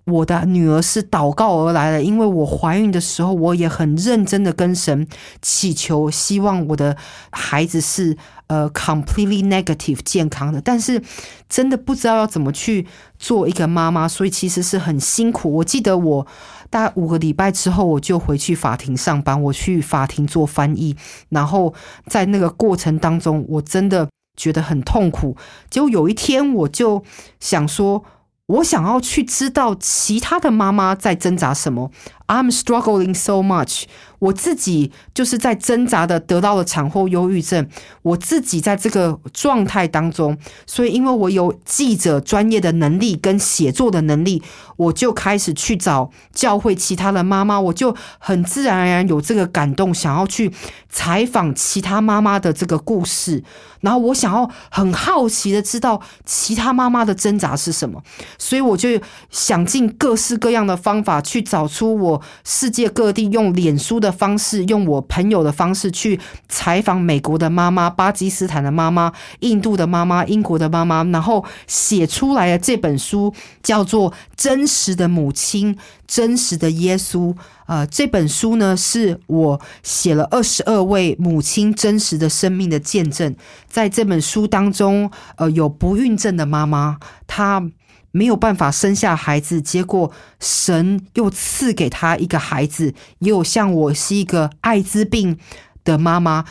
[0.07, 5.07] 我的女儿是祷告而来的，因为我怀孕的时候，我也很认真的跟神
[5.43, 6.97] 祈求，希望我的
[7.31, 11.03] 孩子是呃 completely negative 健康的，但是
[11.49, 12.86] 真的不知道要怎么去
[13.18, 15.53] 做一个妈妈，所以其实是很辛苦。
[15.55, 16.26] 我记得我。
[16.70, 19.40] 大概五个礼拜之后，我就回去法庭上班。
[19.40, 20.97] 我去法庭做翻译，
[21.28, 21.72] 然后
[22.09, 25.36] 在那个过程当中，我真的觉得很痛苦。
[25.70, 27.05] 结果有一天，我就
[27.38, 28.05] 想说。
[28.47, 31.90] 我想要去知道其他的妈妈在挣扎什么。
[32.26, 33.84] I'm struggling so much。
[34.19, 37.69] 我自己就是在挣扎的，得到了产后忧郁症。
[38.03, 40.37] 我自己在这个状态当中，
[40.67, 44.43] 所以因为我有记者专业的能力跟写作的能力，
[44.77, 47.61] 我就开始去找教会其他的妈妈。
[47.61, 50.53] 我就很自然而然有这个感动，想要去
[50.89, 53.43] 采访其他妈妈的这个故事。
[53.81, 58.03] 然后我想要很好奇的知道其他妈妈的挣扎是什么。
[58.39, 58.89] 所以我就
[59.31, 75.75] 想尽各式各样的方法去找出我世界各地用脸书的方式，用我朋友的方式去采访美国的妈妈、巴基斯坦的妈妈、印度的妈妈、英国的妈妈，然后写出来的这本书叫做《真实的母亲》，
[76.07, 77.35] 真实的耶稣。
[77.67, 83.35] 呃，这本书呢是我写了二十二位母亲真实的生命的见证。
[83.67, 87.71] 在这本书当中，呃，有不孕症的妈妈，她。
[88.15, 92.95] 没有办法生下孩子，结果神又赐给他一个孩子。
[93.19, 95.37] 也有像我是一个艾滋病
[95.83, 96.45] 的妈妈，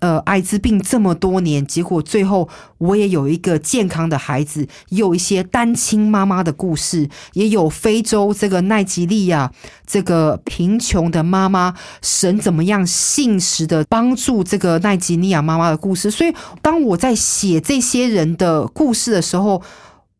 [0.00, 2.48] 呃，艾滋病这么多年，结果最后
[2.78, 9.52] 我也有一个健康的孩子，有一些单亲妈妈的故事，也有非洲这个奈及利亚
[9.86, 16.10] 这个贫穷的妈妈，神怎么样信实的帮助这个奈及利亚妈妈的故事。
[16.10, 19.62] 所以，当我在写这些人的故事的时候，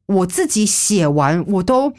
[0.06, 1.92] 我自己写完，我都。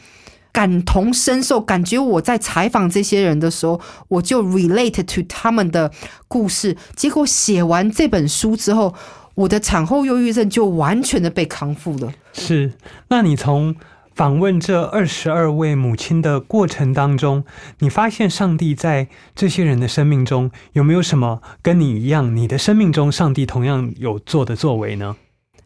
[0.52, 5.92] 感同身受，感觉我在采访这些人的时候，我就 relate to 他们的
[6.30, 6.78] 故事。
[6.96, 8.96] 结果写完这本书之后，
[9.34, 12.14] 我的产后忧郁症就完全的被康复了。
[12.32, 12.72] 是，
[13.10, 13.76] 那你从
[14.16, 17.44] 访问这二十二位母亲的过程当中，
[17.80, 25.18] 你发现上帝在这些人的生命中有没有什么跟你一样，你的生命中上帝同样有做的作为呢？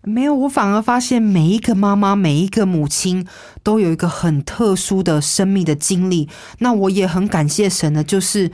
[0.10, 3.26] 没有，我反而发现每一个妈妈、每一个母亲
[3.62, 6.28] 都有一个很特殊的生命的经历。
[6.57, 8.51] 那我也很感谢神呢，就是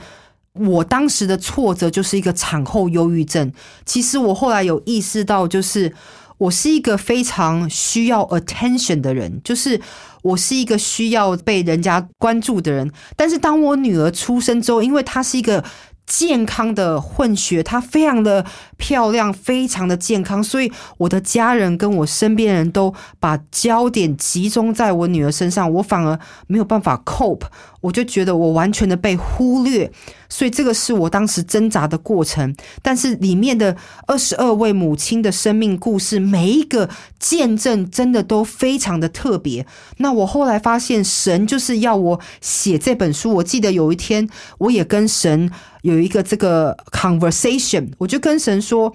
[0.52, 3.52] 我当时的挫折就是一个产后忧郁症。
[3.84, 5.92] 其实我后来有意识到，就是
[6.38, 9.80] 我是一个非常需要 attention 的人，就是
[10.22, 12.92] 我是一个需要被人家关注的人。
[13.16, 15.64] 但是当我女儿出生之后，因为她是一个。
[16.08, 18.46] 健康的混血，她非常的
[18.76, 27.46] 漂亮，非常的健康，所以我的家人跟我身边人都把焦点集中在我女儿身上，我反而没有办法 cope，
[27.80, 29.90] 我就觉得我完全的被忽略，
[30.28, 32.54] 所以这个是我当时挣扎的过程。
[32.82, 39.66] 但是里面的二十二位母亲的生命故事，每一个见证真的都非常的特别。
[39.96, 43.34] 那我后来发现，神就是要我写这本书。
[43.36, 45.50] 我记得有一天，我也跟神。
[45.82, 48.92] 有一个这个 conversation，我就跟神说，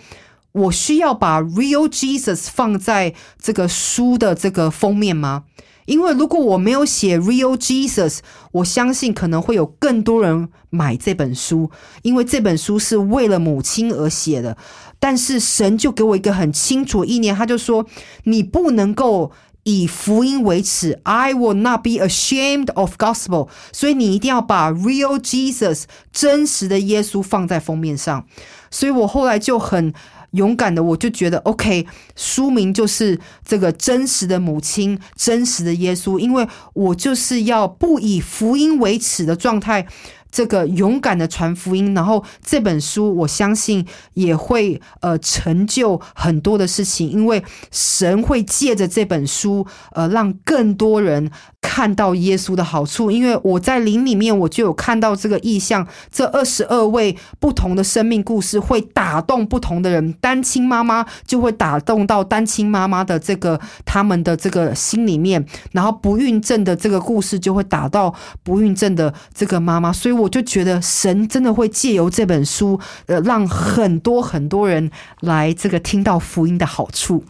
[0.51, 5.43] 我需要把 real Jesus 放在这个书的这个封面吗？
[5.85, 8.19] 因为如果我没有写 real Jesus，
[8.51, 14.57] 我相信可能会有更多人买这本书，因为这本书是为了母亲而写的。
[14.99, 17.85] 但是神就给我一个很清楚的意念，他就说，
[18.25, 19.31] 你不能够。
[19.63, 23.47] 以福音为耻，I will not be ashamed of gospel。
[23.71, 28.25] 所以你一定要把 real Jesus 真实的耶稣放在封面上。
[28.71, 29.93] 所以我后来就很
[30.31, 39.85] 勇敢的，我就觉得 OK，书名就是这个真实的母亲，真实的耶稣，因为我就是要不以福音为耻的状态。
[40.31, 51.29] 这个勇敢的传福音，然后这本书我相信也会呃成就很多的事情，因为神会借着这本书呃让更多人
[51.61, 53.11] 看到耶稣的好处。
[53.11, 70.11] 因为我在灵里面我就有看到这个意象，这二十二位不同的生命故事会打动不同的人，单亲妈妈就会打动到单亲妈妈的这个他们的这个心里面，然后不孕症的这个故事就会打到不孕症的这个妈妈，所以。
[70.21, 74.91] 我就觉得神真的会借由这本书，呃，让很多很多人
[75.21, 77.23] 来这个听到福音的好处。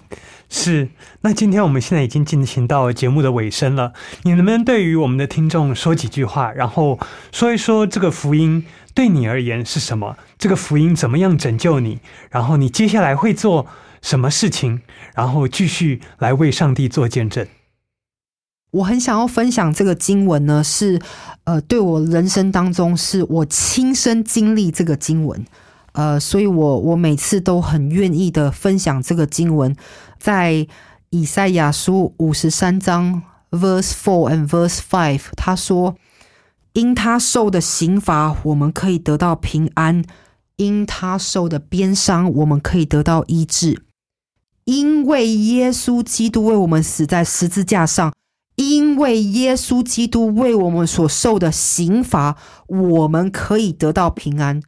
[0.53, 0.89] 是，
[1.21, 3.93] 那今天我们现在已经进行到节目的尾声了，
[4.23, 6.99] 你能不能对于我们的听众说几句话，然后
[7.31, 10.17] 说一说这个福音对你而言是什么？
[10.37, 11.99] 这个福音怎么样拯救你？
[12.29, 13.65] 然后你接下来会做
[14.01, 14.81] 什么事情？
[15.15, 17.47] 然后继续来为上帝做见证。
[18.71, 20.99] 我很想要分享这个经文呢，是
[21.45, 25.45] 呃，对我人生当中是我亲身经历这个经文，
[25.93, 29.75] 呃，所以我我每次都很愿意的分享这个经文，
[30.21, 30.67] 在
[31.09, 35.95] 以赛亚书五十三章 verse four and verse five，他说：
[36.73, 40.03] 因他受的刑罚，我们可以得到平安；
[40.57, 43.79] 因他受的鞭伤，我们可以得到医治；
[44.65, 48.13] 因为耶稣基督为我们死在十字架上。
[48.57, 54.61] 因为耶稣基督为我们所受的刑罚，我们可以得到平安。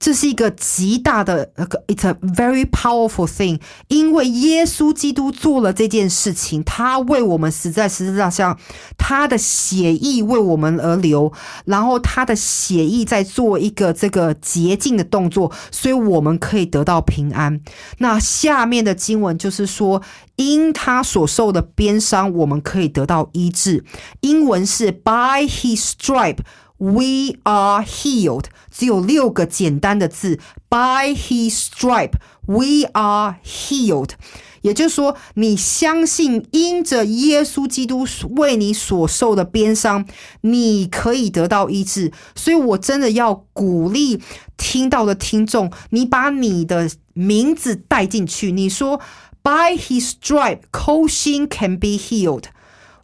[0.00, 3.60] 这是一个极大的那个，it's a very powerful thing。
[3.88, 8.58] 因为耶稣基督做了这件事情，他为我们死在十字架上，
[8.96, 11.30] 他的血意为我们而流，
[11.66, 17.60] 然后他的血意在做一个这个洁净的动作，所以我们可以得到平安。
[17.98, 20.00] 那下面的经文就是说，
[20.36, 23.84] 因他所受的鞭伤，我们可以得到医治。
[24.22, 26.38] 英文是 By His stripe。
[26.82, 30.40] We are healed，只有六个简单的字。
[30.70, 32.14] By His stripe,
[32.46, 34.12] we are healed。
[34.62, 38.06] 也就是说，你相信因着耶稣基督
[38.36, 40.06] 为你所受的鞭伤，
[40.40, 42.12] 你可以得到医治。
[42.34, 44.22] 所以我真的要鼓励
[44.56, 48.52] 听到的听众，你把你的名字带进去。
[48.52, 48.98] 你说
[49.42, 52.44] ，By His stripe, c o s h i n can be healed。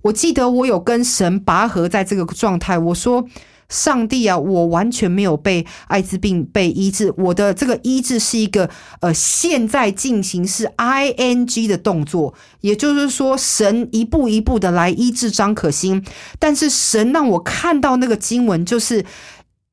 [0.00, 3.26] 我记得我有跟神拔河在这个状态，我说。
[3.68, 16.04] 上帝啊，我完全没有被艾滋病被医治，我的这个医治是一个呃现在进行式 ing 的动作，也就是说，神一步一步的来医治张可欣，
[16.38, 19.04] 但是神让我看到那个经文就是。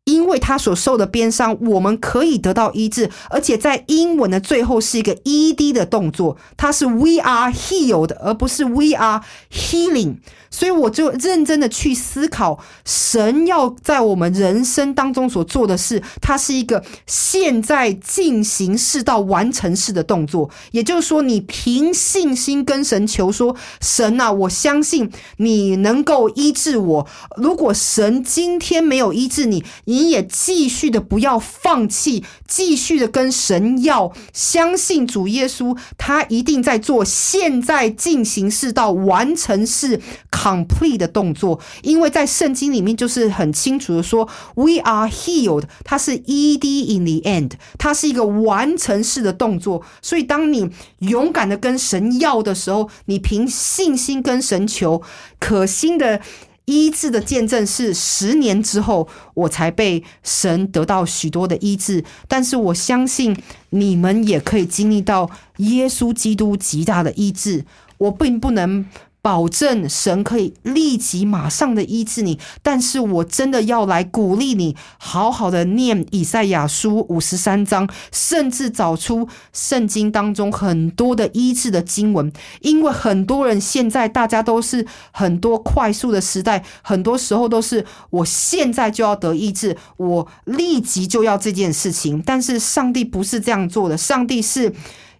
[0.05, 10.17] 因为他所受的鞭伤，我们可以得到医治，而且在英文的最后是一个 ed 的动作，它是 we are healed，而不是 we are healing。
[10.49, 20.51] 所以我就认真的去思考，神要在我们人生当中所做的事，它是一个现在进行式到完成式的动作。
[20.69, 27.07] 也就是说，你凭信心跟神求说：“神啊，我相信你能够医治我。
[27.37, 40.01] 如果神今天没有医治，你你也继续的不要放弃，继续的跟神要，相信主耶稣，他一定在做现在进行式到完成式。”
[40.33, 49.83] complete 的动作，因为在圣经里面就是很清楚的说，we are healed，它是 ed in the end，它是一个完成式的动作。
[50.01, 50.69] 所以当你
[50.99, 55.01] 勇敢的跟神要的时候，你凭信心跟神求，
[55.39, 56.19] 可心的
[56.65, 62.03] 医治的见证是十年之后，我才被神得到许多的医治。
[62.27, 63.35] 但是我相信
[63.71, 67.65] 你们也可以经历到耶稣基督极大的医治。
[67.97, 68.85] 我并不能。
[69.23, 94.73] 保证神可以立即马上的医治你，但是我真的要来鼓励你，好好的念以赛亚书五十三章，甚至找出圣经当中很多的医治的经文，因为很多人现在大家都是很多快速的时代，很多时候都是我现在就要得医治，我立即就要这件事情，但是上帝不是这样做的，上帝是。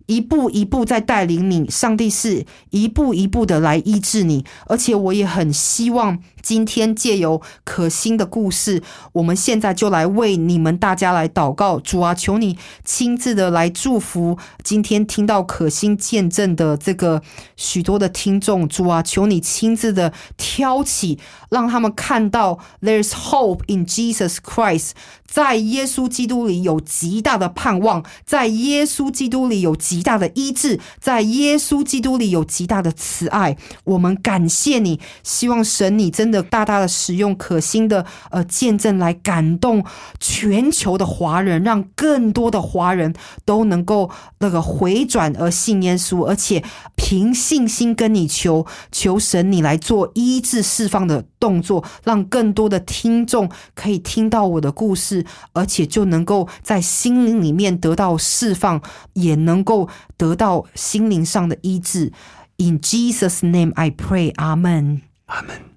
[0.06, 6.20] 一步一步在带领你，上帝是一步一步的来医治你，而且我也很希望。
[6.44, 8.84] 今天借由可心的故事，
[9.14, 11.80] 我们现在就来为你们大家来祷告。
[11.80, 17.22] 主啊，求你亲自的来祝福今天听到可心见证的这个
[17.56, 18.68] 许多的听众。
[18.68, 21.18] 主啊，求你亲自的挑起，
[21.50, 24.92] 让他们看到 There's hope in Jesus Christ，
[25.26, 33.56] 在耶稣基督里有极大的盼望，在耶稣基督里有极大的医治，在耶稣基督里有极大的慈爱。
[33.86, 36.33] 我们感谢你，希望神你真。
[36.34, 39.86] 的大大的使用可心的呃见证来感动
[40.20, 43.14] 全球的华人，让更多的华人
[43.46, 44.10] 都能够
[44.40, 46.64] 那个回转而信耶稣，而且
[46.96, 58.82] 凭信心跟你求求神，你来做医治释放的动作，让更多的听众可以听到我的故事，而且就能够在心灵里面得到释放，
[59.14, 62.12] 也能够得到心灵上的医治。
[62.58, 64.32] In Jesus' name, I pray.
[64.36, 65.02] Amen.
[65.28, 65.73] Amen.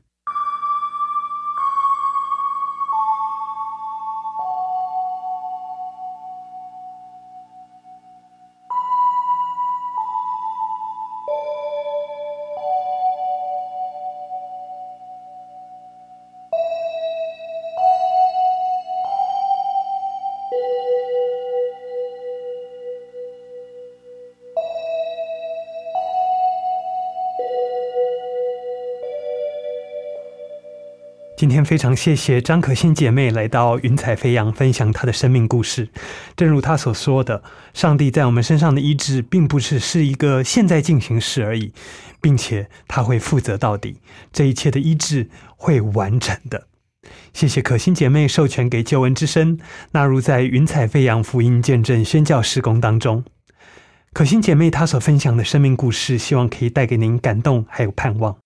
[31.67, 35.89] 非常谢谢张可欣姐妹来到云彩飞扬分享她的生命故事。
[36.37, 37.43] 正如她所说的，
[37.75, 41.73] 上帝在我们身上的医治，并不是是一个现在进行时而已，
[42.21, 43.97] 并且他会负责到底，
[44.33, 46.69] 这一切的医治会完成的。
[47.33, 49.59] 谢谢可心姐妹授权给救恩之声
[49.91, 53.25] 纳入在云彩飞扬福音见证宣教施工当中。
[54.12, 58.37] 可心姐妹她所分享的生命故事，希望可以带给您感动还有盼望。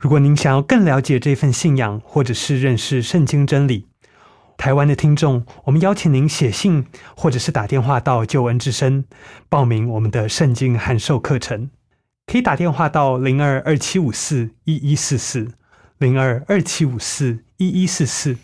[0.00, 3.86] 如果您想要更了解这份信仰，或者是认识圣经真理，
[4.56, 9.04] 台湾的听众，我们邀请您写信或者是打电话到救恩之声
[9.50, 11.68] 报名我们的圣经函授课程。
[12.24, 15.52] 可以打电话到零二二七五四一一四四
[15.98, 18.38] 零二二七五四一一四四，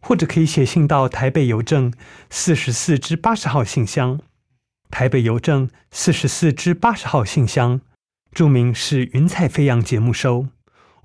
[0.00, 1.90] 或者可以写信到台北邮政
[2.28, 4.20] 四十四至八十号信箱，
[4.90, 7.80] 台北邮政四十四至八十号信箱，
[8.30, 10.48] 注明是云彩飞扬节目收。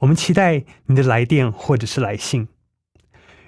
[0.04, 2.50] 我们期待您的来电或者是来信。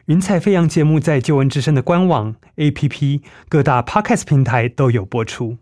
[0.06, 5.58] 云彩飞扬节目在旧闻之声的官网、APP、各大 Podcast 平台都有播出，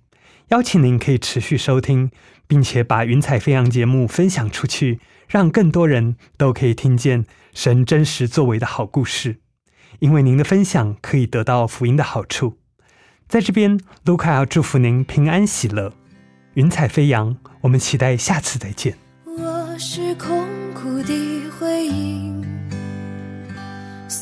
[0.50, 2.12] 邀请您可以持续收听，
[2.48, 9.38] 并且把云彩飞扬节目分享出去，让更多人都可以听见神真实作为的好故事。
[9.98, 12.60] 因为您的分享可以得到福音的好处。
[13.28, 15.92] 在这边，卢卡要祝福您平安喜乐。
[16.54, 18.96] 云彩飞扬，我们期待下次再见。
[19.26, 20.53] 我是空。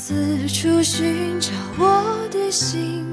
[0.04, 3.06] 四处寻找我的心，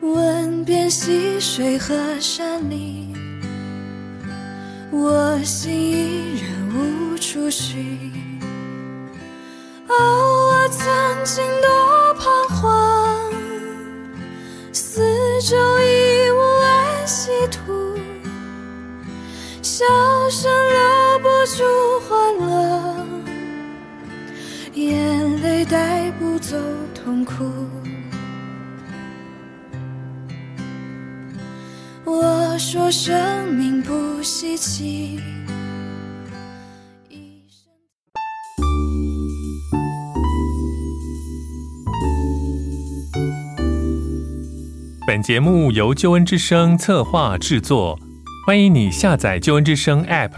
[0.00, 3.14] 问遍溪水和山林，
[4.90, 8.10] 我心依然无处寻。
[9.86, 10.84] 哦，我曾
[11.24, 13.32] 经多彷徨，
[14.72, 15.00] 四
[15.42, 17.96] 周已无安息土，
[19.62, 19.84] 笑
[20.28, 21.62] 声留不住
[22.00, 23.03] 欢乐，
[24.74, 26.56] 眼泪带不走
[26.92, 27.44] 痛苦。
[32.04, 35.20] 我说生命不稀奇。
[37.08, 37.72] 一生
[45.06, 47.96] 本节目由救恩之声策划制作，
[48.44, 50.32] 欢迎你下载救恩之声 App，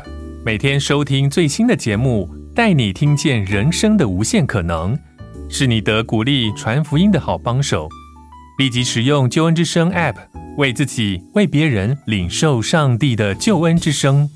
[0.45, 4.99] 每天收听最新的节目，带你听见人生的无限可能，
[5.47, 7.87] 是你得鼓励传福音的好帮手。
[8.59, 10.15] 立即使用救恩之声 App，
[10.57, 14.31] 为自己、为别人领受上帝的救恩之声。